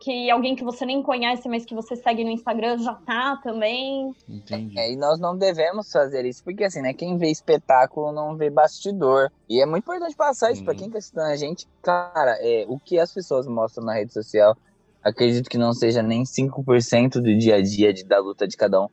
[0.00, 4.10] que alguém que você nem conhece, mas que você segue no Instagram já tá também.
[4.28, 4.76] Entendi.
[4.78, 6.92] É, e nós não devemos fazer isso, porque assim, né?
[6.92, 9.30] Quem vê espetáculo não vê bastidor.
[9.48, 10.80] E é muito importante passar isso pra Uhum.
[10.80, 11.66] quem tá assistindo a gente.
[11.82, 14.56] Cara, é, o que as pessoas mostram na rede social,
[15.02, 18.82] acredito que não seja nem 5% do dia a dia de, da luta de cada
[18.82, 18.88] um.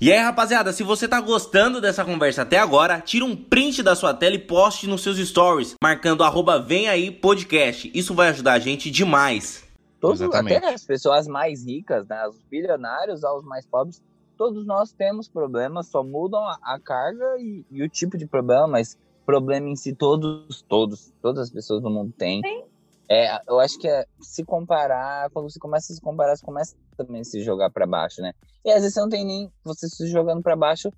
[0.00, 3.94] E aí, rapaziada, se você tá gostando dessa conversa até agora, tira um print da
[3.94, 7.88] sua tela e poste nos seus stories, marcando arroba vem aí podcast.
[7.94, 9.62] Isso vai ajudar a gente demais.
[10.00, 10.56] Todos, Exatamente.
[10.56, 14.02] até as pessoas mais ricas, né, os bilionários aos mais pobres,
[14.36, 18.66] todos nós temos problemas, só mudam a, a carga e, e o tipo de problema,
[18.66, 22.40] mas problema em si todos, todos, todas as pessoas do mundo têm.
[22.44, 22.64] Sim.
[23.08, 26.74] É, eu acho que é se comparar, quando você começa a se comparar, você começa
[26.96, 28.32] também se jogar pra baixo, né?
[28.64, 30.92] E às vezes você não tem nem você se jogando pra baixo,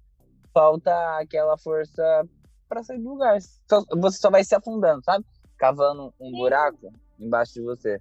[0.52, 2.02] falta aquela força
[2.68, 3.38] pra sair do lugar.
[3.68, 5.24] Só- você só vai se afundando, sabe?
[5.56, 6.36] Cavando um Sim.
[6.36, 8.00] buraco embaixo de você.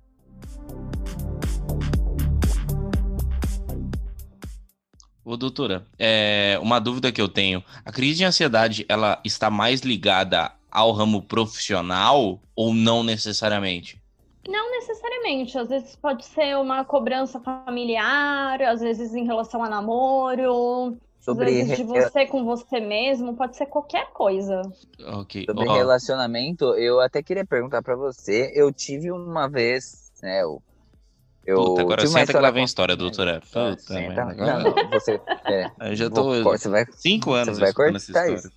[5.26, 7.64] Ô, doutora, é, uma dúvida que eu tenho.
[7.86, 14.03] A crise de ansiedade, ela está mais ligada ao ramo profissional ou não necessariamente?
[14.48, 20.98] Não necessariamente, às vezes pode ser uma cobrança familiar, às vezes em relação a namoro,
[21.20, 24.62] às Sobre, vezes de você com você mesmo, pode ser qualquer coisa.
[25.14, 25.46] Ok.
[25.46, 28.52] sobre Ó, relacionamento, eu até queria perguntar pra você.
[28.54, 30.42] Eu tive uma vez, né?
[30.44, 30.62] Eu,
[31.46, 33.40] eu puta, agora senta que lá vem com- história, doutora.
[33.40, 34.26] Puta, Senta.
[34.26, 35.22] Não, agora- não, você.
[35.46, 36.86] é, Eu já vou tô cor- Você vai.
[36.92, 38.40] cinco anos vai escutando essa cortar história.
[38.50, 38.52] isso.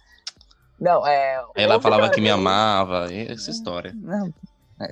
[0.80, 1.44] Não, é.
[1.54, 3.92] Ela falava que me amava, e essa história.
[3.94, 4.34] Não.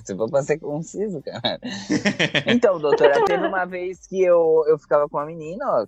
[0.04, 1.60] Se for pra ser conciso, cara.
[2.46, 5.86] Então, doutora, teve uma vez que eu, eu ficava com uma menina, ó,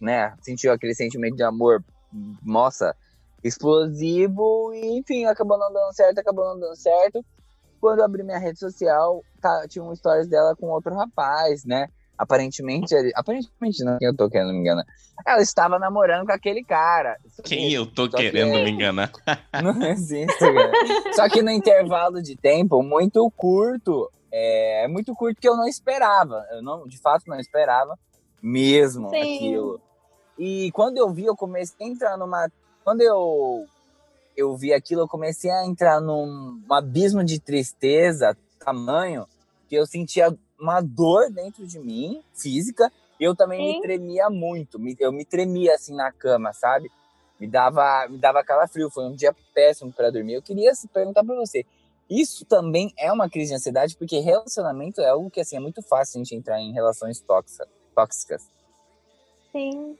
[0.00, 0.34] né?
[0.42, 1.84] Sentiu aquele sentimento de amor,
[2.42, 2.94] nossa,
[3.44, 7.24] explosivo, e enfim, acabou não dando certo, acabou não dando certo.
[7.80, 11.88] Quando eu abri minha rede social, tá, tinha um stories dela com outro rapaz, né?
[12.18, 14.84] Aparentemente, ele- aparentemente não, quem eu tô querendo me enganar.
[15.24, 17.16] Ela estava namorando com aquele cara.
[17.44, 19.10] Quem eu tô Só que- querendo me enganar?
[19.62, 20.72] Não existe, cara.
[21.14, 26.44] Só que no intervalo de tempo muito curto, é muito curto que eu não esperava.
[26.50, 27.96] Eu não, de fato, não esperava
[28.42, 29.16] mesmo Sim.
[29.16, 29.80] aquilo.
[30.38, 32.50] E quando eu vi, eu comecei a entrar numa.
[32.84, 33.64] Quando eu
[34.36, 39.26] eu vi aquilo, eu comecei a entrar num um abismo de tristeza, tamanho,
[39.68, 43.80] que eu sentia uma dor dentro de mim, física, e eu também me Sim.
[43.82, 44.78] tremia muito.
[44.78, 46.90] me- Eu me tremia assim na cama, sabe?
[47.38, 48.90] Me dava, me dava calafrio.
[48.90, 50.34] Foi um dia péssimo para dormir.
[50.34, 51.64] Eu queria se perguntar para você.
[52.10, 55.82] Isso também é uma crise de ansiedade, porque relacionamento é algo que assim é muito
[55.82, 58.50] fácil a gente entrar em relações tóxica- tóxicas.
[59.52, 59.96] Sim.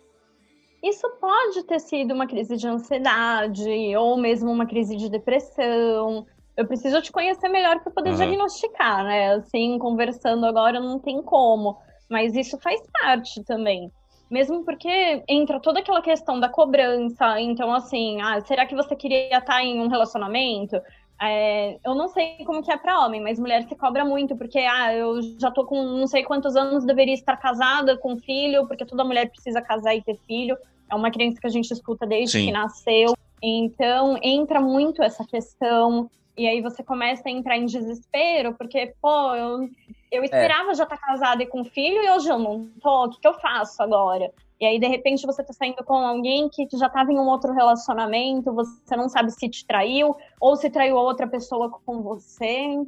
[0.83, 6.27] Isso pode ter sido uma crise de ansiedade ou mesmo uma crise de depressão.
[6.59, 8.17] Eu preciso te conhecer melhor para poder Uhum.
[8.17, 9.35] diagnosticar, né?
[9.35, 11.79] Assim, conversando agora não tem como,
[12.11, 13.93] mas isso faz parte também.
[14.29, 17.41] Mesmo porque entra toda aquela questão da cobrança.
[17.41, 20.77] Então, assim, ah, será que você queria estar em um relacionamento?
[21.23, 24.59] É, eu não sei como que é para homem, mas mulher se cobra muito, porque
[24.59, 28.85] ah, eu já tô com não sei quantos anos, deveria estar casada com filho, porque
[28.85, 30.57] toda mulher precisa casar e ter filho.
[30.91, 32.47] É uma crença que a gente escuta desde Sim.
[32.47, 33.15] que nasceu.
[33.41, 36.11] Então, entra muito essa questão.
[36.39, 39.69] E aí você começa a entrar em desespero, porque, pô, eu,
[40.13, 43.07] eu esperava já estar casada e com filho e hoje eu não tô.
[43.07, 44.33] O que, que eu faço agora?
[44.61, 47.53] E aí, de repente, você tá saindo com alguém que já estava em um outro
[47.53, 52.81] relacionamento, você não sabe se te traiu ou se traiu outra pessoa com você.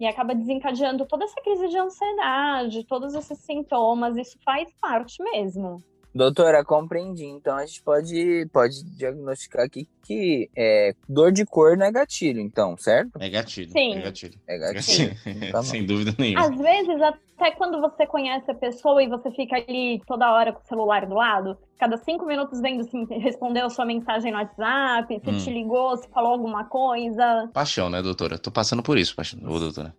[0.00, 4.16] E acaba desencadeando toda essa crise de ansiedade, todos esses sintomas.
[4.16, 5.82] Isso faz parte mesmo.
[6.14, 7.24] Doutora, compreendi.
[7.24, 12.40] Então a gente pode, pode diagnosticar aqui que é, dor de cor não é gatilho,
[12.40, 13.10] então, certo?
[13.18, 13.70] É gatilho.
[13.72, 13.94] Sim.
[13.96, 14.38] É gatilho.
[14.46, 15.08] É É gatilho.
[15.14, 15.52] gatilho.
[15.52, 15.62] Tá.
[15.64, 16.46] Sem dúvida nenhuma.
[16.46, 20.60] Às vezes, até quando você conhece a pessoa e você fica ali toda hora com
[20.62, 25.20] o celular do lado, cada cinco minutos vendo se respondeu a sua mensagem no WhatsApp,
[25.24, 25.38] se Hum.
[25.38, 27.50] te ligou, se falou alguma coisa.
[27.52, 28.38] Paixão, né, doutora?
[28.38, 29.40] Tô passando por isso, paixão.
[29.44, 29.92] Ô, doutora.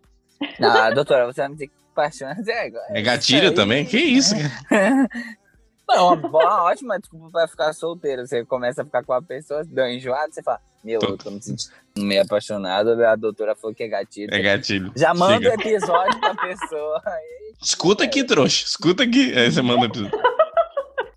[0.60, 2.84] Não, doutora, você vai me dizer que paixão é igual.
[2.90, 3.84] É gatilho também?
[3.84, 4.34] Que isso,
[4.68, 5.08] cara?
[5.88, 8.26] Não, uma, boa, ótima desculpa pra ficar solteiro.
[8.26, 11.06] Você começa a ficar com a pessoa, deu enjoado, você fala, meu, Tô.
[11.08, 14.34] eu tô me sentindo meio apaixonado, a doutora falou que é gatilho.
[14.34, 14.92] É gatilho.
[14.96, 17.02] Já manda o episódio pra pessoa.
[17.62, 18.64] Escuta aqui, trouxa.
[18.66, 19.32] Escuta aqui.
[19.36, 20.18] Aí você manda o episódio.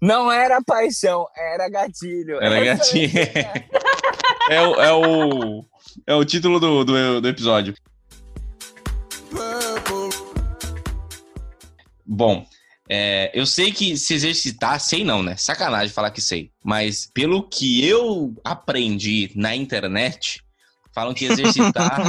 [0.02, 2.42] Não era paixão, era gatilho.
[2.42, 3.20] Era Essa gatilho.
[3.20, 3.70] é-
[4.50, 5.66] É o, é o,
[6.08, 7.76] é o título do, do, do episódio.
[12.06, 12.46] Bom,
[12.90, 15.36] é, eu sei que se exercitar, sei não, né?
[15.38, 16.52] Sacanagem falar que sei.
[16.64, 20.44] Mas pelo que eu aprendi na internet,
[20.94, 22.02] falam que exercitar.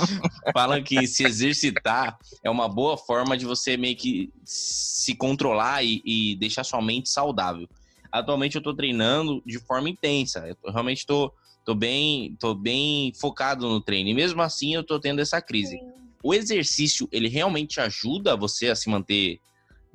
[0.54, 6.00] falam que se exercitar é uma boa forma de você meio que se controlar e,
[6.04, 7.68] e deixar sua mente saudável.
[8.10, 10.46] Atualmente eu tô treinando de forma intensa.
[10.64, 11.30] Eu realmente tô,
[11.64, 14.08] tô, bem, tô bem focado no treino.
[14.08, 15.78] E mesmo assim eu tô tendo essa crise
[16.24, 19.38] o exercício, ele realmente ajuda você a se manter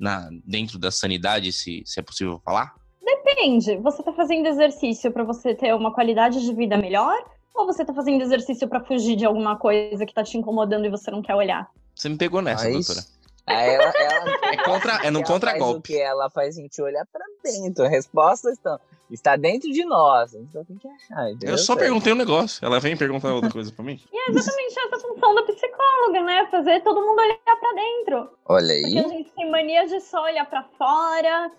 [0.00, 2.74] na, dentro da sanidade, se, se é possível falar?
[3.04, 3.76] Depende.
[3.76, 7.16] Você tá fazendo exercício para você ter uma qualidade de vida melhor?
[7.54, 10.90] Ou você tá fazendo exercício para fugir de alguma coisa que tá te incomodando e
[10.90, 11.68] você não quer olhar?
[11.94, 13.00] Você me pegou nessa, Ah, doutora.
[13.46, 15.88] Aí ela, ela É contra- é no contragolpe.
[15.94, 17.84] que ela faz a gente olhar pra dentro.
[17.84, 18.78] A resposta está,
[19.10, 20.34] está dentro de nós.
[20.34, 21.30] A gente só tem que achar.
[21.30, 21.50] entendeu?
[21.54, 22.64] Eu só perguntei um negócio.
[22.64, 24.00] Ela vem perguntar outra coisa pra mim.
[24.12, 26.46] E é exatamente essa função da psicóloga, né?
[26.50, 28.30] Fazer todo mundo olhar pra dentro.
[28.46, 29.08] Olha Porque a aí.
[29.08, 31.50] gente tem mania de só olhar pra fora,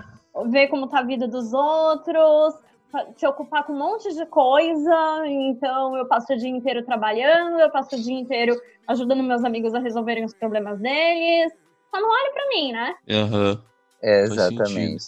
[0.48, 2.54] ver como tá a vida dos outros,
[3.18, 5.24] se ocupar com um monte de coisa.
[5.26, 8.56] Então, eu passo o dia inteiro trabalhando, eu passo o dia inteiro
[8.88, 11.52] ajudando meus amigos a resolverem os problemas deles.
[11.94, 12.96] Só não olha pra mim, né?
[13.10, 13.64] Aham.
[14.02, 15.06] É, exatamente.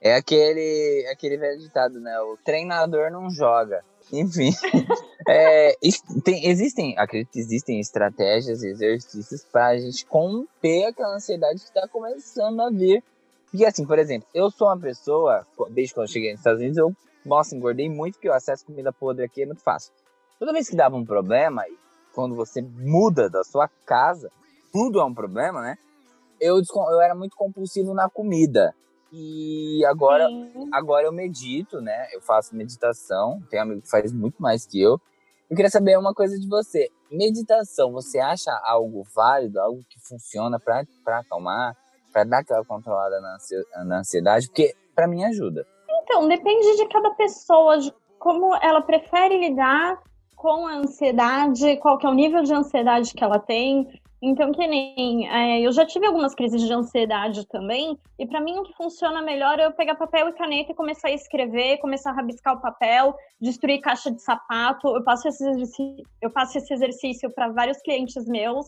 [0.00, 2.18] É aquele, aquele velho ditado, né?
[2.20, 3.84] O treinador não joga.
[4.12, 4.50] Enfim.
[5.28, 5.76] É,
[6.24, 12.60] tem- existem, acredito que existem estratégias, exercícios pra gente conter aquela ansiedade que tá começando
[12.60, 13.04] a vir.
[13.48, 16.76] Porque assim, por exemplo, eu sou uma pessoa, desde quando eu cheguei nos Estados Unidos,
[16.76, 16.92] eu,
[17.24, 19.92] nossa, engordei muito porque o acesso a comida podre aqui é muito fácil.
[20.40, 21.78] Toda vez que dava um problema, e
[22.12, 24.28] quando você muda da sua casa,
[24.72, 25.78] tudo é um problema, né?
[26.42, 28.74] Eu, eu era muito compulsivo na comida.
[29.12, 30.68] E agora, Sim.
[30.72, 32.08] agora eu medito, né?
[32.12, 33.40] Eu faço meditação.
[33.48, 34.98] Tem amigo que faz muito mais que eu.
[35.48, 36.88] Eu queria saber uma coisa de você.
[37.10, 41.76] Meditação, você acha algo válido, algo que funciona pra pra acalmar,
[42.10, 44.48] pra dar aquela controlada na ansi- na ansiedade?
[44.48, 45.64] Porque pra mim ajuda.
[46.02, 50.00] Então, depende de cada pessoa, de como ela prefere lidar
[50.36, 53.86] com a ansiedade, qual que é o nível de ansiedade que ela tem.
[54.24, 55.28] Então, que nem.
[55.28, 59.20] é, eu já tive algumas crises de ansiedade também, e pra mim o que funciona
[59.20, 62.60] melhor é eu pegar papel e caneta e começar a escrever, começar a rabiscar o
[62.60, 64.86] papel, destruir caixa de sapato.
[64.86, 68.66] Eu passo esse exercício, eu passo esse exercício para vários clientes meus.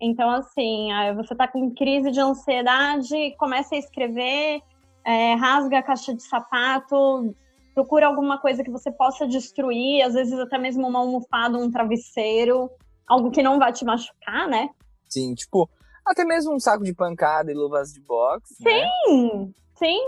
[0.00, 4.60] Então, assim, é, você tá com crise de ansiedade, começa a escrever,
[5.04, 7.36] é, rasga a caixa de sapato,
[7.72, 12.68] procura alguma coisa que você possa destruir, às vezes até mesmo uma almofada, um travesseiro,
[13.06, 14.70] algo que não vai te machucar, né?
[15.08, 15.68] Sim, tipo,
[16.04, 18.54] até mesmo um saco de pancada e luvas de boxe.
[18.62, 18.88] Né?
[19.06, 19.98] Sim, sim.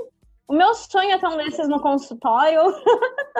[0.48, 2.60] O meu sonho é ter um desses no consultório.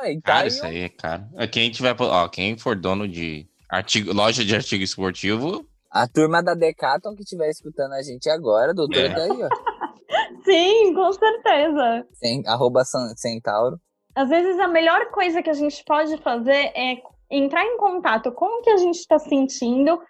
[0.00, 1.24] Ai, tá Cara, aí isso aí é caro.
[1.36, 6.42] É, Quem tiver, ó, quem for dono de artigo, loja de artigo esportivo, A turma
[6.42, 9.08] da Decathlon que estiver escutando a gente agora, doutor, É.
[9.14, 9.48] tá aí, ó.
[10.44, 12.06] Sim, com certeza.
[12.14, 12.82] Sem, arroba
[13.16, 13.80] Centauro.
[14.14, 16.96] Às vezes a melhor coisa que a gente pode fazer é
[17.30, 20.00] entrar em contato com o que a gente está sentindo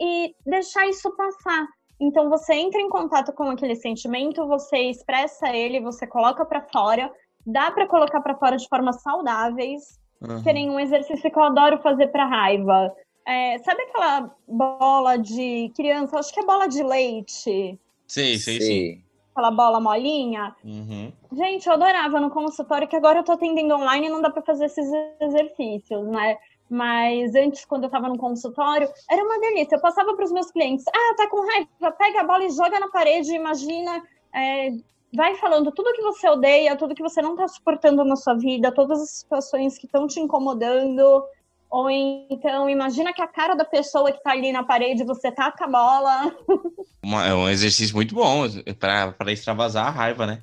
[0.00, 1.66] e deixar isso passar.
[2.00, 7.12] Então você entra em contato com aquele sentimento, você expressa ele, você coloca para fora.
[7.44, 9.98] Dá para colocar para fora de formas saudáveis.
[10.20, 10.42] Uhum.
[10.42, 12.92] Que nem um exercício que eu adoro fazer para raiva.
[13.26, 16.18] É, sabe aquela bola de criança?
[16.18, 17.78] Acho que é bola de leite.
[18.06, 18.60] sei, sim.
[18.60, 19.04] Sei.
[19.32, 20.56] Aquela bola molinha.
[20.64, 21.12] Uhum.
[21.32, 24.42] Gente, eu adorava no consultório, que agora eu tô atendendo online e não dá pra
[24.42, 26.36] fazer esses exercícios, né?
[26.70, 29.76] Mas antes, quando eu tava no consultório, era uma delícia.
[29.76, 32.88] Eu passava pros meus clientes: ah, tá com raiva, pega a bola e joga na
[32.88, 34.02] parede, imagina.
[34.34, 34.70] é,
[35.14, 38.72] vai falando tudo que você odeia, tudo que você não tá suportando na sua vida,
[38.72, 41.24] todas as situações que estão te incomodando.
[41.70, 45.64] Ou então, imagina que a cara da pessoa que tá ali na parede, você taca
[45.64, 46.34] a bola.
[47.24, 48.42] É um exercício muito bom
[48.78, 50.42] para extravasar a raiva, né?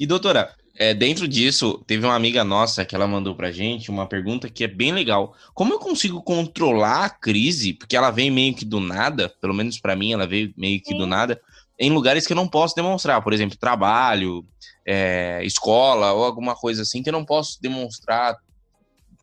[0.00, 4.06] E doutora, é, dentro disso, teve uma amiga nossa que ela mandou pra gente uma
[4.06, 5.34] pergunta que é bem legal.
[5.54, 7.72] Como eu consigo controlar a crise?
[7.72, 10.94] Porque ela vem meio que do nada, pelo menos pra mim, ela veio meio que
[10.94, 11.10] do Sim.
[11.10, 11.40] nada,
[11.78, 13.22] em lugares que eu não posso demonstrar.
[13.22, 14.44] Por exemplo, trabalho,
[14.86, 18.36] é, escola ou alguma coisa assim que eu não posso demonstrar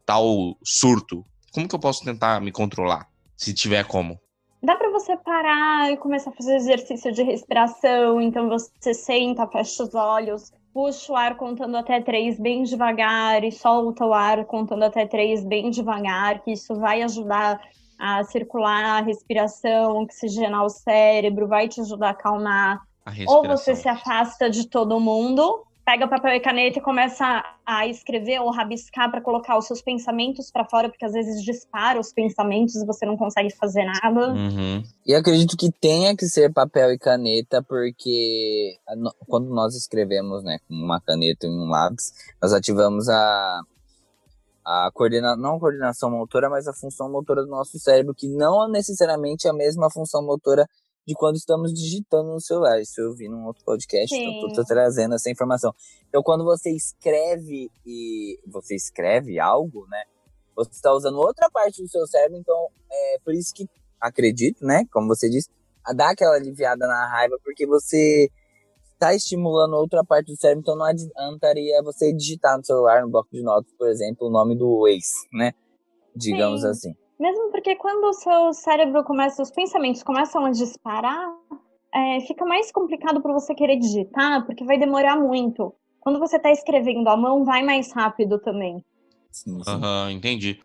[0.05, 1.23] tal surto.
[1.51, 3.07] Como que eu posso tentar me controlar?
[3.37, 4.19] Se tiver como.
[4.61, 8.21] Dá pra você parar e começar a fazer exercício de respiração.
[8.21, 13.51] Então você senta, fecha os olhos, puxa o ar contando até três bem devagar e
[13.51, 17.61] solta o ar contando até três bem devagar, que isso vai ajudar
[17.99, 22.81] a circular a respiração, oxigenar o cérebro, vai te ajudar a acalmar.
[23.05, 27.87] A Ou você se afasta de todo mundo, pega papel e caneta e começa a
[27.87, 32.13] escrever ou rabiscar para colocar os seus pensamentos para fora, porque às vezes dispara os
[32.13, 34.29] pensamentos e você não consegue fazer nada.
[34.29, 34.83] Uhum.
[35.05, 38.77] E acredito que tenha que ser papel e caneta, porque
[39.27, 43.61] quando nós escrevemos, né, com uma caneta e um lápis, nós ativamos a,
[44.65, 48.65] a coordena, não a coordenação motora, mas a função motora do nosso cérebro, que não
[48.65, 50.65] é necessariamente a mesma função motora
[51.05, 52.79] de quando estamos digitando no celular.
[52.79, 55.73] Isso eu vi num outro podcast, então tô, tô trazendo essa informação.
[56.07, 60.03] Então, quando você escreve e você escreve algo, né,
[60.55, 63.67] você está usando outra parte do seu cérebro, então é por isso que
[63.99, 64.85] acredito, né?
[64.91, 65.49] Como você disse,
[65.95, 68.29] dar aquela aliviada na raiva, porque você
[68.93, 73.29] está estimulando outra parte do cérebro, então não adiantaria você digitar no celular, no bloco
[73.31, 75.53] de notas, por exemplo, o nome do ex, né?
[76.15, 76.67] Digamos Sim.
[76.67, 77.02] assim.
[77.19, 81.31] Mesmo porque quando o seu cérebro começa, os pensamentos começam a disparar,
[81.93, 85.73] é, fica mais complicado para você querer digitar, porque vai demorar muito.
[85.99, 88.83] Quando você está escrevendo à mão, vai mais rápido também.
[89.31, 89.71] Sim, sim.
[89.71, 90.59] Uhum, entendi.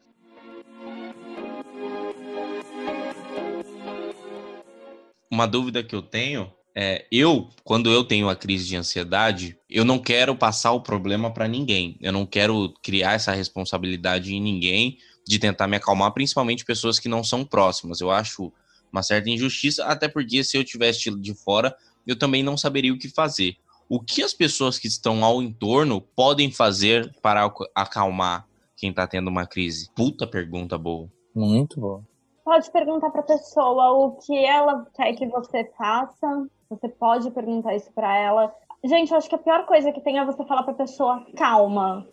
[5.31, 9.85] Uma dúvida que eu tenho é, eu, quando eu tenho a crise de ansiedade, eu
[9.85, 11.99] não quero passar o problema para ninguém.
[12.01, 14.97] Eu não quero criar essa responsabilidade em ninguém
[15.29, 18.01] de tentar me acalmar, principalmente pessoas que não são próximas.
[18.01, 18.53] Eu acho
[18.91, 21.77] uma certa injustiça, até porque se eu tivesse de fora,
[22.07, 23.57] eu também não saberia o que fazer.
[23.89, 29.29] O que as pessoas que estão ao entorno podem fazer para acalmar quem está tendo
[29.29, 29.91] uma crise?
[29.95, 31.11] Puta pergunta boa.
[31.35, 32.03] Muito boa.
[32.45, 37.75] Pode perguntar para a pessoa o que ela quer que você faça você pode perguntar
[37.75, 38.55] isso para ela.
[38.85, 42.07] Gente, eu acho que a pior coisa que tem é você falar pra pessoa, calma.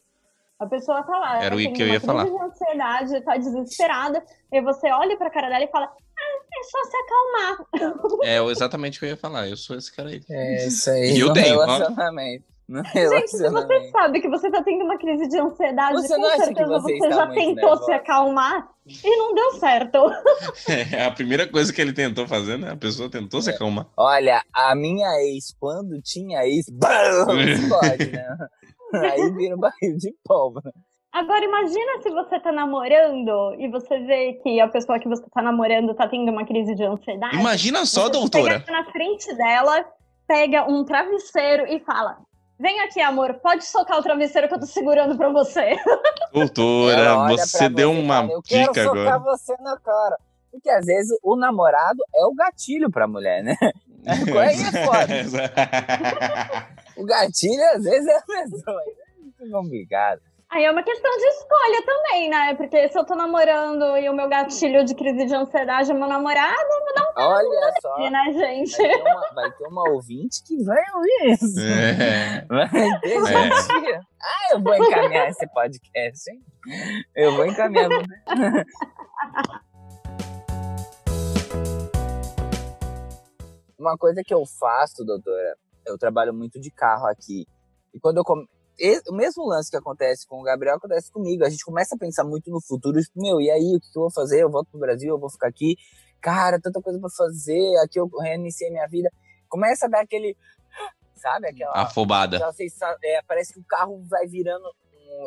[0.60, 1.44] A pessoa tá lá.
[1.44, 2.26] Era o que eu ia falar.
[2.26, 4.24] de ansiedade, tá desesperada.
[4.52, 8.24] E você olha pra cara dela e fala, ah, é só se acalmar.
[8.24, 9.50] É exatamente o que eu ia falar.
[9.50, 10.22] Eu sou esse cara aí.
[10.30, 11.18] É isso aí.
[11.18, 11.60] E eu tenho.
[11.60, 12.56] Relacionamento.
[12.68, 16.80] Gente, se você sabe que você tá tendo uma crise de ansiedade, você com certeza
[16.80, 17.86] você, você já tentou nervosa.
[17.86, 20.00] se acalmar e não deu certo.
[20.92, 22.72] É, a primeira coisa que ele tentou fazer, né?
[22.72, 23.44] A pessoa tentou é.
[23.44, 23.88] se acalmar.
[23.96, 28.38] Olha, a minha ex, quando tinha ex, explode, né?
[29.14, 30.72] Aí vira um barril de pólvora.
[31.12, 35.42] Agora imagina se você tá namorando e você vê que a pessoa que você tá
[35.42, 37.38] namorando tá tendo uma crise de ansiedade.
[37.38, 38.60] Imagina só, doutora.
[38.60, 39.86] Pega na frente dela,
[40.28, 42.18] pega um travesseiro e fala:
[42.60, 45.78] Vem aqui, amor, pode socar o travesseiro que eu tô segurando pra você.
[46.34, 49.06] Doutora, você deu você, uma eu dica quero agora.
[49.06, 50.18] socar você na cara.
[50.52, 53.56] Porque às vezes o namorado é o gatilho pra mulher, né?
[54.06, 56.75] Aí é foda.
[56.98, 58.82] O gatilho às vezes é a pessoa.
[58.82, 60.22] É muito complicado.
[60.50, 62.56] Aí é uma questão de escolha também, né?
[62.56, 66.08] Porque se eu tô namorando e o meu gatilho de crise de ansiedade é meu
[66.08, 67.94] namorado, eu vou dar um Olha só.
[67.94, 68.78] Aqui, né, gente?
[68.78, 71.60] Vai ter, uma, vai ter uma ouvinte que vai ouvir isso.
[71.60, 72.46] É.
[72.48, 72.70] Vai
[73.02, 73.26] ter é.
[73.26, 74.06] gente.
[74.22, 76.42] Ah, eu vou encaminhar esse podcast, hein?
[77.16, 77.90] Eu vou encaminhar.
[83.78, 87.46] uma coisa que eu faço, doutora, eu trabalho muito de carro aqui.
[87.94, 88.24] E quando eu,
[89.10, 91.46] o mesmo lance que acontece com o Gabriel acontece comigo.
[91.46, 93.00] A gente começa a pensar muito no futuro.
[93.00, 94.44] Tipo, meu, e aí, o que eu vou fazer?
[94.44, 95.76] Eu volto pro Brasil, eu vou ficar aqui.
[96.22, 97.78] Cara, tanta coisa para fazer.
[97.84, 99.10] Aqui eu reiniciei minha vida.
[99.48, 100.36] Começa a dar aquele.
[101.16, 101.48] Sabe?
[101.48, 101.72] Aquela.
[101.74, 102.38] Afobada.
[102.38, 104.66] Aquela, é, parece que o carro vai virando.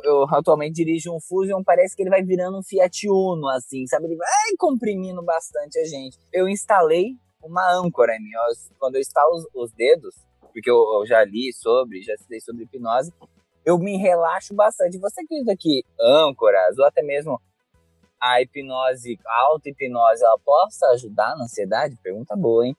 [0.05, 4.05] Eu atualmente dirijo um Fusion, parece que ele vai virando um Fiat Uno, assim, sabe?
[4.05, 4.29] Ele vai
[4.59, 6.19] comprimindo bastante a gente.
[6.31, 8.31] Eu instalei uma âncora em mim.
[8.79, 10.15] Quando eu instalo os dedos,
[10.59, 13.13] porque eu, eu, já li sobre, já estudei sobre hipnose,
[13.65, 14.99] eu me relaxo bastante.
[14.99, 17.41] Você acredita que âncoras, ou até mesmo
[18.21, 21.97] a hipnose, a auto-hipnose, ela possa ajudar na ansiedade?
[22.03, 22.77] Pergunta boa, hein?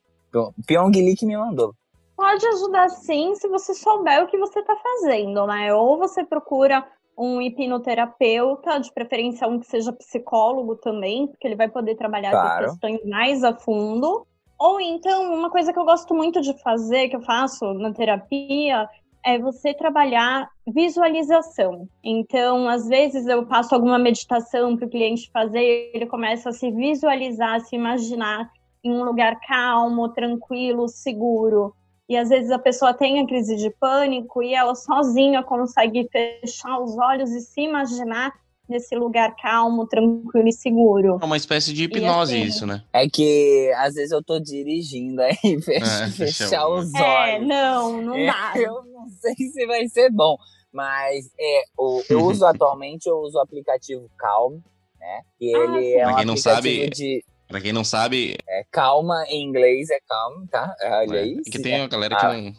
[0.68, 1.74] Pyong Lee que me mandou.
[2.18, 5.74] Pode ajudar sim, se você souber o que você está fazendo, né?
[5.74, 6.86] Ou você procura
[7.18, 12.66] um hipnoterapeuta, de preferência um que seja psicólogo também, porque ele vai poder trabalhar claro.
[12.66, 14.28] as questões mais a fundo.
[14.60, 18.89] Ou então, uma coisa que eu gosto muito de fazer, que eu faço na terapia,
[19.26, 21.88] é você trabalhar visualização.
[22.03, 26.72] Então, às vezes eu passo alguma meditação para o cliente fazer, ele começa a se
[26.72, 28.49] visualizar, a se imaginar
[28.84, 31.74] em um lugar calmo, tranquilo, seguro.
[32.07, 36.80] E às vezes a pessoa tem a crise de pânico e ela sozinha consegue fechar
[36.80, 38.34] os olhos e se imaginar
[38.70, 41.18] nesse lugar calmo, tranquilo e seguro.
[41.22, 42.84] É uma espécie de hipnose assim, isso, né?
[42.94, 47.34] É que às vezes eu tô dirigindo aí fecha, é, fechar os é, olhos.
[47.34, 48.54] É, não, não dá.
[48.60, 50.38] Eu não sei se vai ser bom,
[50.72, 54.60] mas é, o, eu uso atualmente, eu uso o aplicativo Calm,
[55.00, 55.22] né?
[55.38, 57.24] Que ah, ele é um quem não sabe, de...
[57.48, 58.38] Pra quem não sabe.
[58.48, 60.76] É, calma em inglês é calm, tá?
[60.84, 61.42] Olha é, aí.
[61.46, 62.54] É que tem uma galera que ah, não,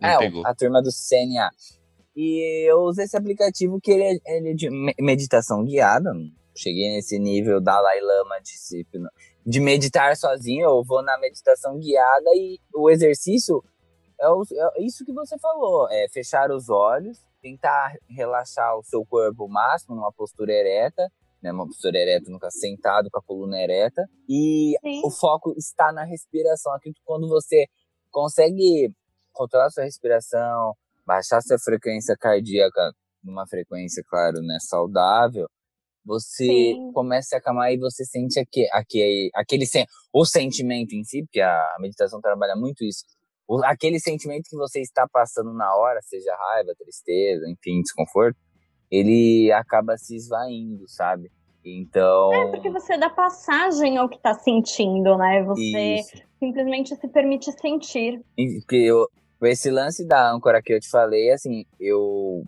[0.00, 0.46] não é, pegou.
[0.46, 1.50] A turma do CNA.
[2.16, 4.68] E eu uso esse aplicativo que ele é, ele é de
[5.00, 6.12] meditação guiada.
[6.56, 8.86] Cheguei nesse nível Dalai Lama de,
[9.44, 10.64] de meditar sozinho.
[10.64, 13.62] Eu vou na meditação guiada e o exercício
[14.20, 14.42] é, o,
[14.76, 19.48] é isso que você falou: é fechar os olhos, tentar relaxar o seu corpo o
[19.48, 21.10] máximo numa postura ereta.
[21.42, 24.08] Né, uma postura ereta, nunca sentado com a coluna ereta.
[24.26, 25.02] E Sim.
[25.04, 26.72] o foco está na respiração.
[26.72, 27.66] Acredito que quando você
[28.10, 28.90] consegue
[29.30, 30.74] controlar a sua respiração,
[31.06, 32.92] baixar sua frequência cardíaca
[33.22, 35.48] numa frequência, claro, né, saudável,
[36.04, 36.92] você Sim.
[36.92, 39.64] começa a acalmar e você sente aquele, aquele, aquele
[40.12, 43.04] o sentimento em si, porque a meditação trabalha muito isso,
[43.48, 48.36] o, aquele sentimento que você está passando na hora, seja raiva, tristeza, enfim, desconforto,
[48.90, 51.30] ele acaba se esvaindo, sabe?
[51.64, 52.32] Então.
[52.32, 55.42] É, porque você dá passagem ao que tá sentindo, né?
[55.44, 56.22] Você Isso.
[56.38, 58.22] simplesmente se permite sentir.
[58.36, 59.08] E que eu,
[59.42, 62.46] esse lance da âncora que eu te falei, assim, eu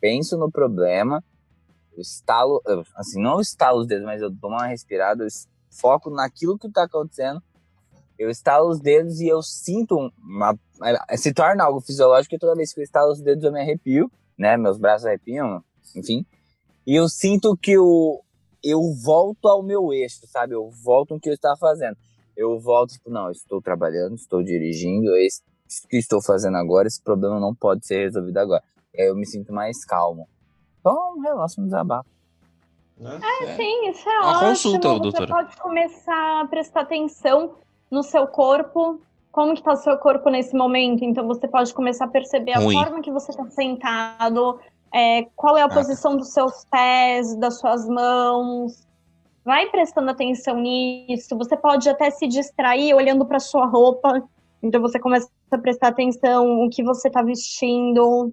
[0.00, 1.22] penso no problema,
[1.92, 5.28] eu estalo, eu, assim, não estalo os dedos, mas eu dou uma respirada, eu
[5.70, 7.42] foco naquilo que tá acontecendo,
[8.18, 10.58] eu estalo os dedos e eu sinto uma.
[11.16, 14.10] Se torna algo fisiológico e toda vez que eu estalo os dedos eu me arrepio,
[14.36, 14.56] né?
[14.56, 15.62] Meus braços arrepiam,
[15.94, 16.26] enfim.
[16.84, 18.20] E eu sinto que o,
[18.62, 20.54] eu volto ao meu eixo, sabe?
[20.54, 21.96] Eu volto no que eu estava fazendo.
[22.36, 25.26] Eu volto, tipo, não, eu estou trabalhando, estou dirigindo, é
[25.68, 28.62] isso que estou fazendo agora, esse problema não pode ser resolvido agora.
[28.94, 30.28] E aí eu me sinto mais calmo.
[30.80, 32.08] Então, relaxa no desabafo.
[33.00, 34.48] É, sim, isso é Uma ótimo.
[34.48, 35.26] consulta, Você doutora.
[35.28, 37.54] pode começar a prestar atenção
[37.90, 39.00] no seu corpo,
[39.30, 41.04] como que tá o seu corpo nesse momento.
[41.04, 42.76] Então você pode começar a perceber Ruim.
[42.76, 44.58] a forma que você tá sentado,
[44.92, 45.68] é, qual é a Ah.
[45.68, 48.84] posição dos seus pés, das suas mãos.
[49.44, 51.36] Vai prestando atenção nisso.
[51.38, 54.22] Você pode até se distrair olhando para sua roupa.
[54.62, 58.32] Então você começa a prestar atenção o que você tá vestindo.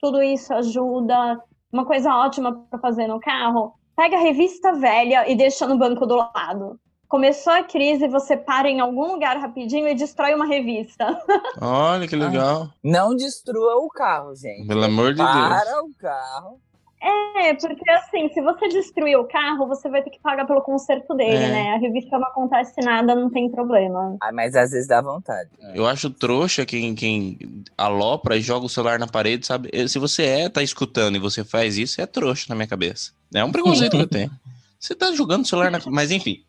[0.00, 1.40] Tudo isso ajuda.
[1.72, 6.06] Uma coisa ótima para fazer no carro pega a revista velha e deixa no banco
[6.06, 6.78] do lado.
[7.08, 11.06] Começou a crise, você para em algum lugar rapidinho e destrói uma revista.
[11.60, 12.70] Olha que legal.
[12.82, 14.66] Não destrua o carro, gente.
[14.66, 15.28] Pelo amor de Deus.
[15.28, 16.60] Para o carro.
[17.04, 21.12] É, porque assim, se você destruir o carro, você vai ter que pagar pelo conserto
[21.14, 21.48] dele, É.
[21.50, 21.74] né?
[21.74, 24.16] A revista não acontece nada, não tem problema.
[24.20, 25.50] Ah, mas às vezes dá vontade.
[25.74, 27.36] Eu acho trouxa quem, quem
[27.76, 29.68] alopra e joga o celular na parede, sabe?
[29.88, 33.10] Se você é, tá escutando e você faz isso, é trouxa na minha cabeça.
[33.34, 34.30] É um preconceito que eu tenho.
[34.78, 35.80] Você tá jogando o celular na.
[35.86, 36.44] Mas enfim.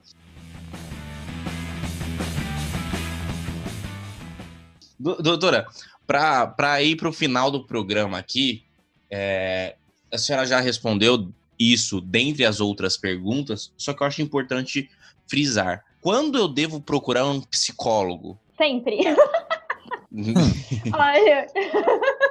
[5.00, 5.66] Do- doutora,
[6.08, 8.64] pra, pra ir pro final do programa aqui,
[9.10, 9.76] é,
[10.14, 14.90] a senhora já respondeu isso dentre as outras perguntas, só que eu acho importante
[15.28, 15.84] frisar.
[16.02, 18.38] Quando eu devo procurar um psicólogo?
[18.58, 19.00] Sempre.
[20.94, 21.48] Olha,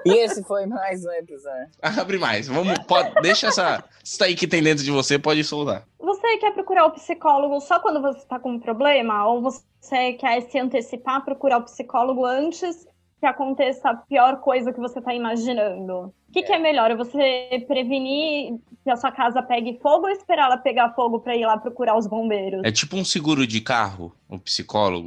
[0.07, 1.69] E esse foi mais um episódio.
[1.83, 2.47] Abre mais.
[2.47, 3.83] Vamos, pode, deixa essa.
[4.05, 5.85] Isso aí que tem dentro de você, pode soltar.
[5.99, 9.27] você quer procurar o psicólogo só quando você está com um problema?
[9.27, 12.87] Ou você quer se antecipar, procurar o psicólogo antes
[13.23, 16.13] que aconteça a pior coisa que você está imaginando?
[16.29, 16.91] O que, que é melhor?
[16.91, 21.37] É Você prevenir que a sua casa pegue fogo ou esperar ela pegar fogo para
[21.37, 22.63] ir lá procurar os bombeiros?
[22.65, 25.07] É tipo um seguro de carro, um psicólogo.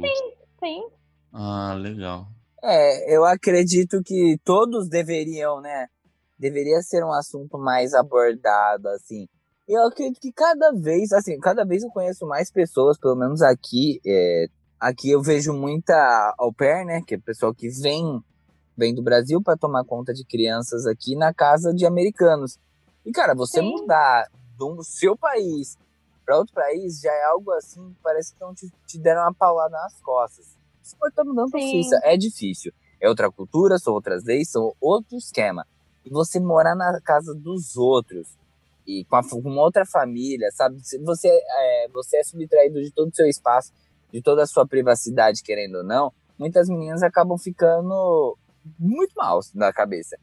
[0.64, 0.82] Sim.
[1.30, 2.26] Ah, legal.
[2.64, 5.86] É, eu acredito que todos deveriam, né?
[6.38, 9.26] Deveria ser um assunto mais abordado, assim.
[9.68, 14.00] Eu acredito que cada vez, assim, cada vez eu conheço mais pessoas, pelo menos aqui,
[14.06, 14.46] é,
[14.80, 17.02] aqui eu vejo muita au pair, né?
[17.06, 18.22] Que é pessoal que vem,
[18.76, 22.58] vem do Brasil para tomar conta de crianças aqui na casa de americanos.
[23.04, 23.70] E, cara, você Sim.
[23.70, 25.76] mudar do seu país
[26.24, 29.76] para outro país já é algo assim, parece que não te, te deram uma paulada
[29.76, 30.56] nas costas.
[30.82, 31.70] Você pode estar mudando Sim.
[31.70, 32.72] Suíça, é difícil.
[33.00, 35.64] É outra cultura, são outras leis, são outro esquema.
[36.04, 38.36] E você morar na casa dos outros
[38.86, 40.80] e com, a, com uma outra família, sabe?
[40.80, 43.72] Se Você é, você é subtraído de todo o seu espaço,
[44.12, 46.12] de toda a sua privacidade, querendo ou não.
[46.38, 48.36] Muitas meninas acabam ficando
[48.78, 50.16] muito mal na cabeça.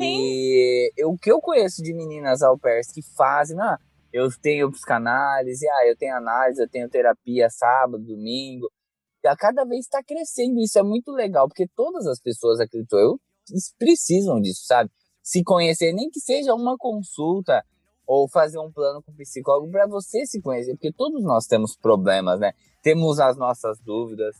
[0.00, 3.78] E eu- o que eu conheço de meninas au pairs que fazem, ah,
[4.12, 8.70] eu tenho psicanálise, ah, eu tenho análise, eu tenho terapia sábado, domingo.
[9.24, 10.60] E a cada vez está crescendo.
[10.60, 13.18] Isso é muito legal, porque todas as pessoas, acredito eu,
[13.78, 14.90] precisam disso, sabe?
[15.22, 17.64] Se conhecer, nem que seja uma consulta
[18.06, 21.76] ou fazer um plano com o psicólogo para você se conhecer, porque todos nós temos
[21.76, 22.52] problemas, né?
[22.82, 24.36] Temos as nossas dúvidas.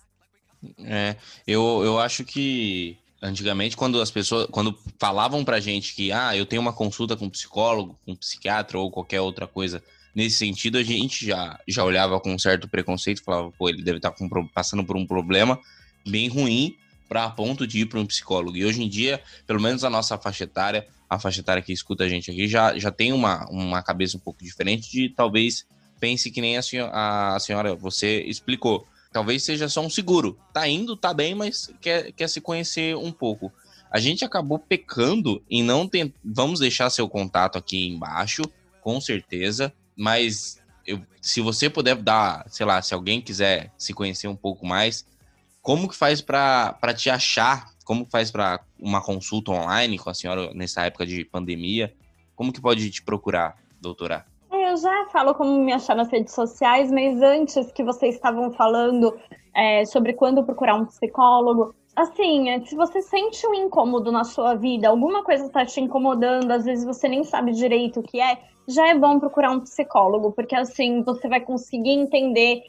[0.79, 6.37] É, eu, eu acho que antigamente, quando as pessoas, quando falavam pra gente que, ah,
[6.37, 9.83] eu tenho uma consulta com um psicólogo, com um psiquiatra ou qualquer outra coisa
[10.15, 13.97] nesse sentido, a gente já, já olhava com um certo preconceito, falava, pô, ele deve
[13.97, 15.59] estar com, um pro- passando por um problema
[16.07, 16.77] bem ruim
[17.09, 18.57] para ponto de ir para um psicólogo.
[18.57, 22.05] E hoje em dia, pelo menos a nossa faixa etária, a faixa etária que escuta
[22.05, 25.65] a gente aqui, já, já tem uma, uma cabeça um pouco diferente de talvez
[26.01, 30.37] pense que nem a senhora, a senhora você explicou talvez seja só um seguro.
[30.53, 33.53] Tá indo, tá bem, mas quer, quer se conhecer um pouco.
[33.89, 36.13] A gente acabou pecando em não ter.
[36.23, 38.43] Vamos deixar seu contato aqui embaixo,
[38.83, 39.73] com certeza.
[39.97, 44.67] Mas eu- se você puder dar, sei lá, se alguém quiser se conhecer um pouco
[44.67, 45.07] mais,
[45.65, 47.71] como que faz para te achar?
[47.87, 51.93] Como faz para uma consulta online com a senhora nessa época de pandemia?
[52.37, 54.27] Como que pode te procurar, doutora?
[54.53, 58.53] É, Eu já falo como me achar nas redes sociais, mas antes que vocês estavam
[58.53, 59.19] falando
[59.57, 64.55] é, sobre quando procurar um psicólogo, assim, é, se você sente um incômodo na sua
[64.55, 68.39] vida, alguma coisa está te incomodando, às vezes você nem sabe direito o que é,
[68.69, 72.65] já é bom procurar um psicólogo, porque assim você vai conseguir entender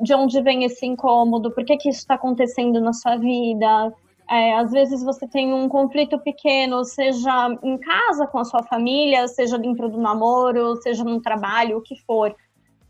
[0.00, 3.92] de onde vem esse incômodo, por que, que isso está acontecendo na sua vida.
[4.30, 9.26] É, às vezes você tem um conflito pequeno, seja em casa com a sua família,
[9.28, 12.34] seja dentro do namoro, seja no trabalho, o que for.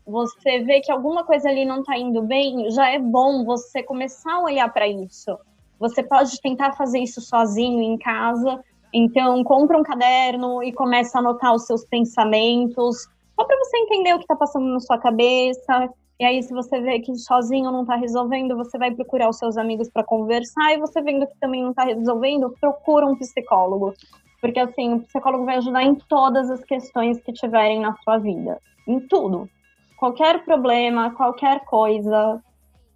[0.05, 4.33] Você vê que alguma coisa ali não está indo bem, já é bom você começar
[4.33, 5.37] a olhar para isso.
[5.79, 8.63] Você pode tentar fazer isso sozinho em casa.
[8.93, 14.13] Então, compra um caderno e começa a anotar os seus pensamentos, só para você entender
[14.13, 15.89] o que está passando na sua cabeça.
[16.21, 19.57] E aí, se você vê que sozinho não está resolvendo, você vai procurar os seus
[19.57, 20.71] amigos para conversar.
[20.71, 23.91] E você vendo que também não está resolvendo, procura um psicólogo.
[24.39, 28.59] Porque assim, o psicólogo vai ajudar em todas as questões que tiverem na sua vida.
[28.87, 29.49] Em tudo.
[29.97, 32.39] Qualquer problema, qualquer coisa.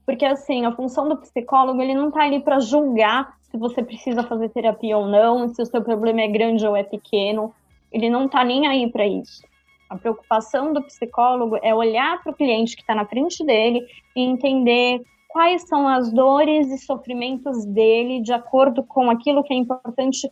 [0.06, 4.22] Porque, assim, a função do psicólogo, ele não tá ali para julgar se você precisa
[4.22, 7.52] fazer terapia ou não, se o seu problema é grande ou é pequeno.
[7.92, 9.42] Ele não tá nem aí para isso.
[9.90, 14.22] A preocupação do psicólogo é olhar para o cliente que está na frente dele e
[14.22, 20.30] entender quais são as dores e sofrimentos dele de acordo com aquilo que é importante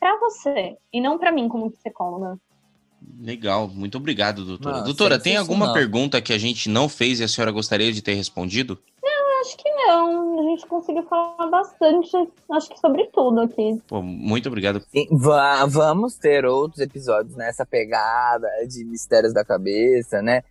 [0.00, 2.38] para você e não para mim como psicóloga.
[3.20, 4.78] Legal, muito obrigado, doutora.
[4.78, 8.02] Não, doutora, tem alguma pergunta que a gente não fez e a senhora gostaria de
[8.02, 8.78] ter respondido?
[9.46, 10.40] Acho que não.
[10.40, 12.10] A gente conseguiu falar bastante,
[12.50, 13.80] acho que sobre tudo aqui.
[13.86, 14.80] Pô, muito obrigado.
[14.90, 20.42] Sim, vamos ter outros episódios nessa pegada de mistérios da cabeça, né?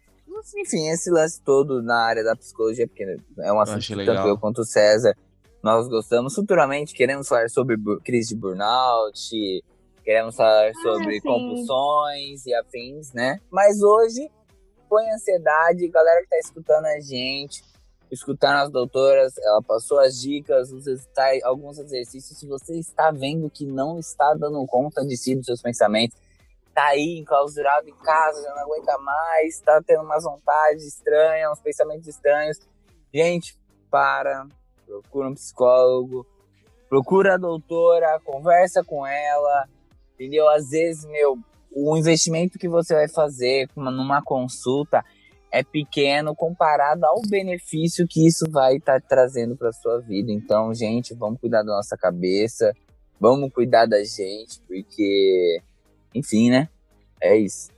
[0.58, 4.38] Enfim, esse lance todo na área da psicologia, porque é um assunto que tanto eu
[4.38, 5.16] quanto o César
[5.64, 6.36] nós gostamos.
[6.36, 9.64] Futuramente queremos falar sobre crise de burnout,
[10.04, 13.40] queremos falar ah, sobre compulsões e afins, né?
[13.50, 14.30] Mas hoje
[14.90, 17.64] põe ansiedade, galera que tá escutando a gente,
[18.16, 20.70] escutar as doutoras, ela passou as dicas,
[21.44, 22.40] alguns exercícios.
[22.40, 26.18] Se você está vendo que não está dando conta de si, dos seus pensamentos,
[26.74, 31.62] tá aí enclausurado em casa, já não aguenta mais, tá tendo umas vontades estranhas, uns
[31.62, 32.60] pensamentos estranhos.
[33.14, 33.58] Gente,
[33.90, 34.46] para,
[34.86, 36.26] procura um psicólogo,
[36.90, 39.70] procura a doutora, conversa com ela,
[40.14, 40.50] entendeu?
[40.50, 41.38] Às vezes, meu,
[41.72, 45.04] o investimento que você vai fazer numa consulta
[45.56, 50.30] é pequeno comparado ao benefício que isso vai estar tá trazendo para sua vida.
[50.30, 52.74] Então, gente, vamos cuidar da nossa cabeça,
[53.18, 55.62] vamos cuidar da gente, porque,
[56.14, 56.68] enfim, né?
[57.22, 57.72] É isso.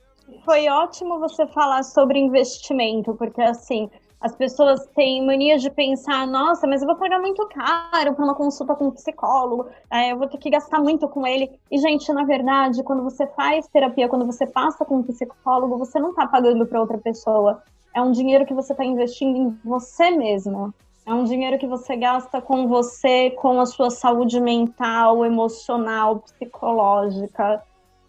[0.44, 3.88] Foi ótimo você falar sobre investimento, porque assim,
[4.20, 8.34] as pessoas têm mania de pensar, nossa, mas eu vou pagar muito caro para uma
[8.34, 11.48] consulta com um psicólogo, é, eu vou ter que gastar muito com ele.
[11.70, 16.00] E, gente, na verdade, quando você faz terapia, quando você passa com um psicólogo, você
[16.00, 17.62] não está pagando para outra pessoa.
[17.94, 20.74] É um dinheiro que você está investindo em você mesmo.
[21.06, 27.62] É um dinheiro que você gasta com você, com a sua saúde mental, emocional, psicológica.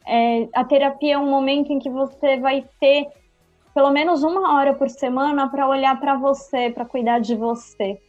[0.06, 3.08] É, a terapia é um momento em que você vai ter
[3.74, 8.00] pelo menos uma hora por semana para olhar para você, para cuidar de você.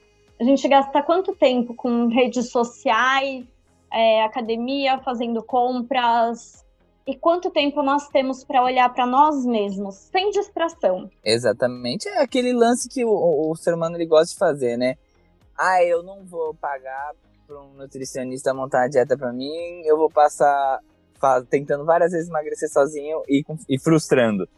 [0.40, 3.44] A gente gasta quanto tempo com redes sociais,
[3.92, 6.64] é, academia, fazendo compras?
[7.06, 11.10] E quanto tempo nós temos para olhar para nós mesmos, sem distração?
[11.24, 12.08] Exatamente.
[12.08, 14.96] É aquele lance que o, o ser humano ele gosta de fazer, né?
[15.58, 17.12] Ah, eu não vou pagar
[17.46, 20.78] para um nutricionista montar uma dieta para mim, eu vou passar
[21.50, 24.48] tentando várias vezes emagrecer sozinho e, e frustrando.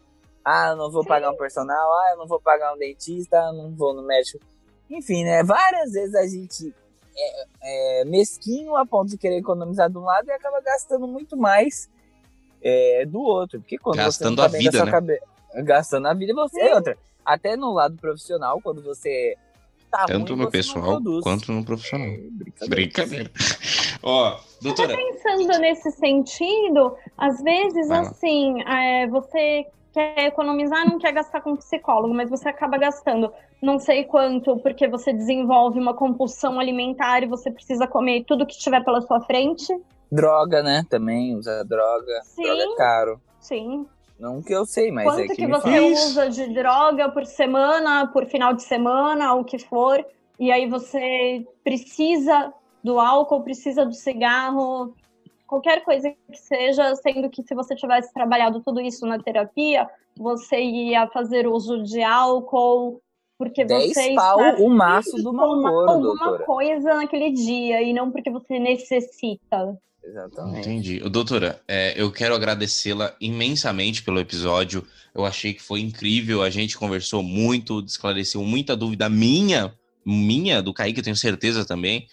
[0.43, 3.53] Ah, eu não vou pagar um personal, ah, eu não vou pagar um dentista, eu
[3.53, 4.39] não vou no médico.
[4.89, 5.43] Enfim, né?
[5.43, 6.73] Várias vezes a gente
[7.15, 11.37] é, é mesquinho a ponto de querer economizar de um lado e acaba gastando muito
[11.37, 11.89] mais
[12.61, 13.59] é, do outro.
[13.59, 14.91] Porque quando gastando você tá a vida, né?
[14.91, 15.19] Cabe...
[15.63, 16.97] Gastando a vida, você é outra.
[17.25, 19.37] Até no lado profissional, quando você
[19.89, 22.07] tá Tanto ruim, no pessoal quanto no profissional.
[22.07, 22.75] É, brincadeira.
[22.75, 23.31] brincadeira.
[24.01, 24.97] Ó, doutora.
[24.97, 32.13] Pensando nesse sentido, às vezes, assim, é, você quer economizar, não quer gastar com psicólogo,
[32.13, 33.31] mas você acaba gastando
[33.61, 38.53] não sei quanto, porque você desenvolve uma compulsão alimentar e você precisa comer tudo que
[38.53, 39.73] estiver pela sua frente.
[40.11, 40.85] Droga, né?
[40.89, 42.21] Também usa droga.
[42.23, 43.21] Sim, droga é caro.
[43.39, 43.85] Sim.
[44.19, 46.05] Não que eu sei, mas Quanto é que, que você faz.
[46.05, 50.03] usa de droga por semana, por final de semana, o que for,
[50.39, 54.93] e aí você precisa do álcool, precisa do cigarro,
[55.53, 59.87] qualquer coisa que seja, sendo que se você tivesse trabalhado tudo isso na terapia,
[60.17, 62.99] você ia fazer uso de álcool,
[63.37, 66.43] porque você pau o maço do mamoro, alguma doutora.
[66.43, 69.77] coisa naquele dia e não porque você necessita.
[70.03, 70.59] Exatamente.
[70.61, 70.99] Entendi.
[71.07, 74.83] Doutora, é, eu quero agradecê-la imensamente pelo episódio.
[75.13, 76.41] Eu achei que foi incrível.
[76.41, 79.71] A gente conversou muito, esclareceu muita dúvida minha,
[80.03, 82.07] minha, do Kaique, eu tenho certeza também.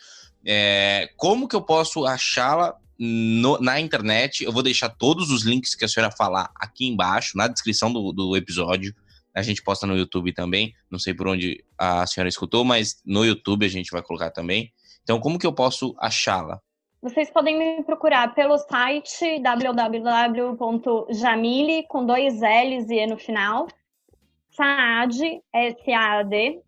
[0.45, 4.45] É, como que eu posso achá-la no- na internet?
[4.45, 8.13] Eu vou deixar todos os links que a senhora falar aqui embaixo, na descrição do,
[8.13, 8.95] do episódio.
[9.35, 10.75] A gente posta no YouTube também.
[10.91, 14.71] Não sei por onde a senhora escutou, mas no YouTube a gente vai colocar também.
[15.03, 16.61] Então, como que eu posso achá-la?
[17.01, 19.39] Vocês podem me procurar pelo site
[20.61, 23.67] www.jamile, com dois L's e E no final,
[24.51, 25.19] Saad,
[25.55, 26.61] S-A-A-D,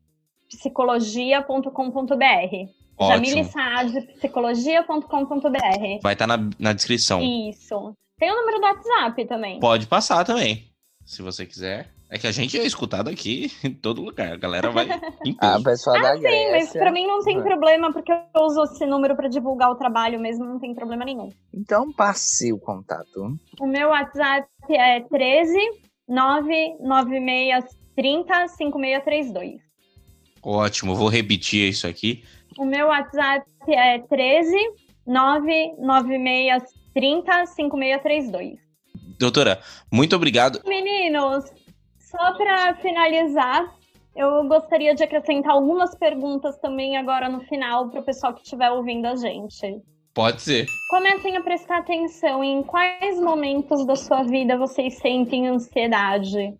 [0.49, 2.82] psicologia.com.br.
[3.01, 3.53] Jamile Ótimo.
[3.53, 5.99] Saad, psicologia.com.br.
[6.03, 7.20] Vai estar na, na descrição.
[7.22, 7.95] Isso.
[8.18, 9.59] Tem o número do WhatsApp também.
[9.59, 10.64] Pode passar também,
[11.05, 11.90] se você quiser.
[12.09, 14.34] É que a gente é escutado aqui em todo lugar.
[14.34, 14.86] A galera vai
[15.40, 15.61] Ah, peso.
[15.61, 16.80] o pessoal da Ah, sim, mas Grécia.
[16.80, 20.45] pra mim não tem problema, porque eu uso esse número pra divulgar o trabalho mesmo,
[20.45, 21.30] não tem problema nenhum.
[21.55, 23.34] Então passe o contato.
[23.59, 25.59] O meu WhatsApp é 13
[26.07, 29.61] 99630 5632.
[30.43, 32.22] Ótimo, vou repetir isso aqui.
[32.59, 34.57] O meu WhatsApp é 13
[35.07, 38.59] 99630 5632.
[39.18, 40.61] Doutora, muito obrigado.
[40.66, 41.44] Meninos,
[41.98, 43.74] só para finalizar,
[44.14, 48.70] eu gostaria de acrescentar algumas perguntas também agora no final para o pessoal que estiver
[48.70, 49.80] ouvindo a gente.
[50.14, 50.66] Pode ser.
[50.90, 56.55] Comecem a prestar atenção em quais momentos da sua vida vocês sentem ansiedade.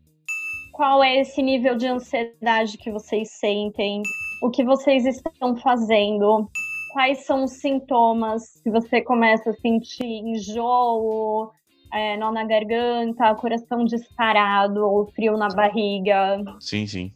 [0.73, 4.01] Qual é esse nível de ansiedade que vocês sentem?
[4.43, 6.51] O que vocês estão fazendo?
[6.93, 11.53] Quais são os sintomas que você começa a sentir enjoo,
[11.93, 16.43] é, nó na garganta, coração disparado ou frio na barriga?
[16.59, 17.13] Sim, sim.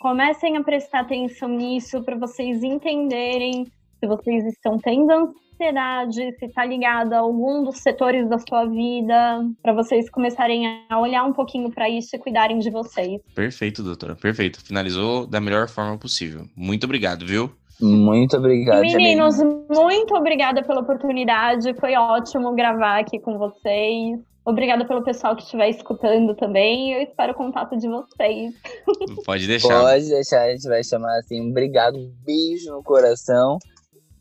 [0.00, 3.66] comecem a prestar atenção nisso para vocês entenderem
[3.98, 9.44] se vocês estão tendo ansiedade, se está ligado a algum dos setores da sua vida,
[9.62, 13.20] para vocês começarem a olhar um pouquinho para isso e cuidarem de vocês.
[13.34, 14.14] Perfeito, doutora.
[14.14, 14.64] Perfeito.
[14.64, 16.46] Finalizou da melhor forma possível.
[16.56, 17.50] Muito obrigado, viu?
[17.80, 19.36] Muito obrigado, meninos,
[19.68, 24.18] muito obrigada pela oportunidade, foi ótimo gravar aqui com vocês.
[24.44, 26.94] Obrigada pelo pessoal que estiver escutando também.
[26.94, 28.54] Eu espero o contato de vocês.
[29.24, 29.82] Pode deixar.
[29.82, 31.40] Pode deixar, a gente vai chamar assim.
[31.40, 33.58] Um obrigado, um beijo no coração.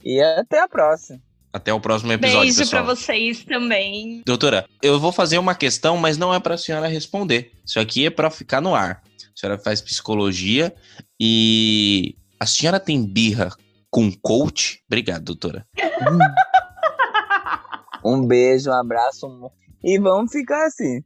[0.10, 1.20] E até a próxima.
[1.52, 2.86] Até o próximo episódio, Beijo pessoal.
[2.86, 4.22] para vocês também.
[4.26, 7.52] Doutora, eu vou fazer uma questão, mas não é para a senhora responder.
[7.66, 9.02] Isso aqui é para ficar no ar.
[9.04, 10.74] A senhora faz psicologia
[11.20, 13.50] e a senhora tem birra
[13.90, 14.80] com coach?
[14.88, 15.66] Obrigado, doutora.
[18.06, 19.28] Um beijo, um abraço.
[19.28, 19.50] um-
[19.84, 21.02] E vamos ficar assim.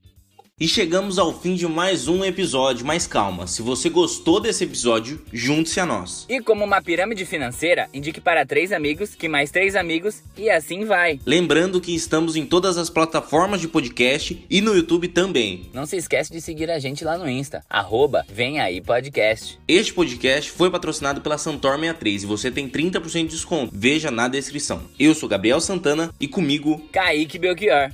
[0.62, 5.20] E chegamos ao fim de mais um episódio, mas calma, se você gostou desse episódio,
[5.34, 6.28] junte-se a nós.
[6.30, 10.86] E como uma pirâmide financeira, indique para três amigos, que mais três amigos, e assim
[10.86, 11.20] vai.
[11.26, 15.68] Lembrando que estamos em todas as plataformas de podcast e no YouTube também.
[15.74, 19.58] Não se esquece de seguir a gente lá no Insta, arroba Vem Aí Podcast.
[19.68, 23.74] Este podcast foi patrocinado pela Santor 63 e você tem 30% de desconto.
[23.76, 24.84] Veja na descrição.
[25.00, 27.90] Eu sou Gabriel Santana e comigo Kaique Belchior.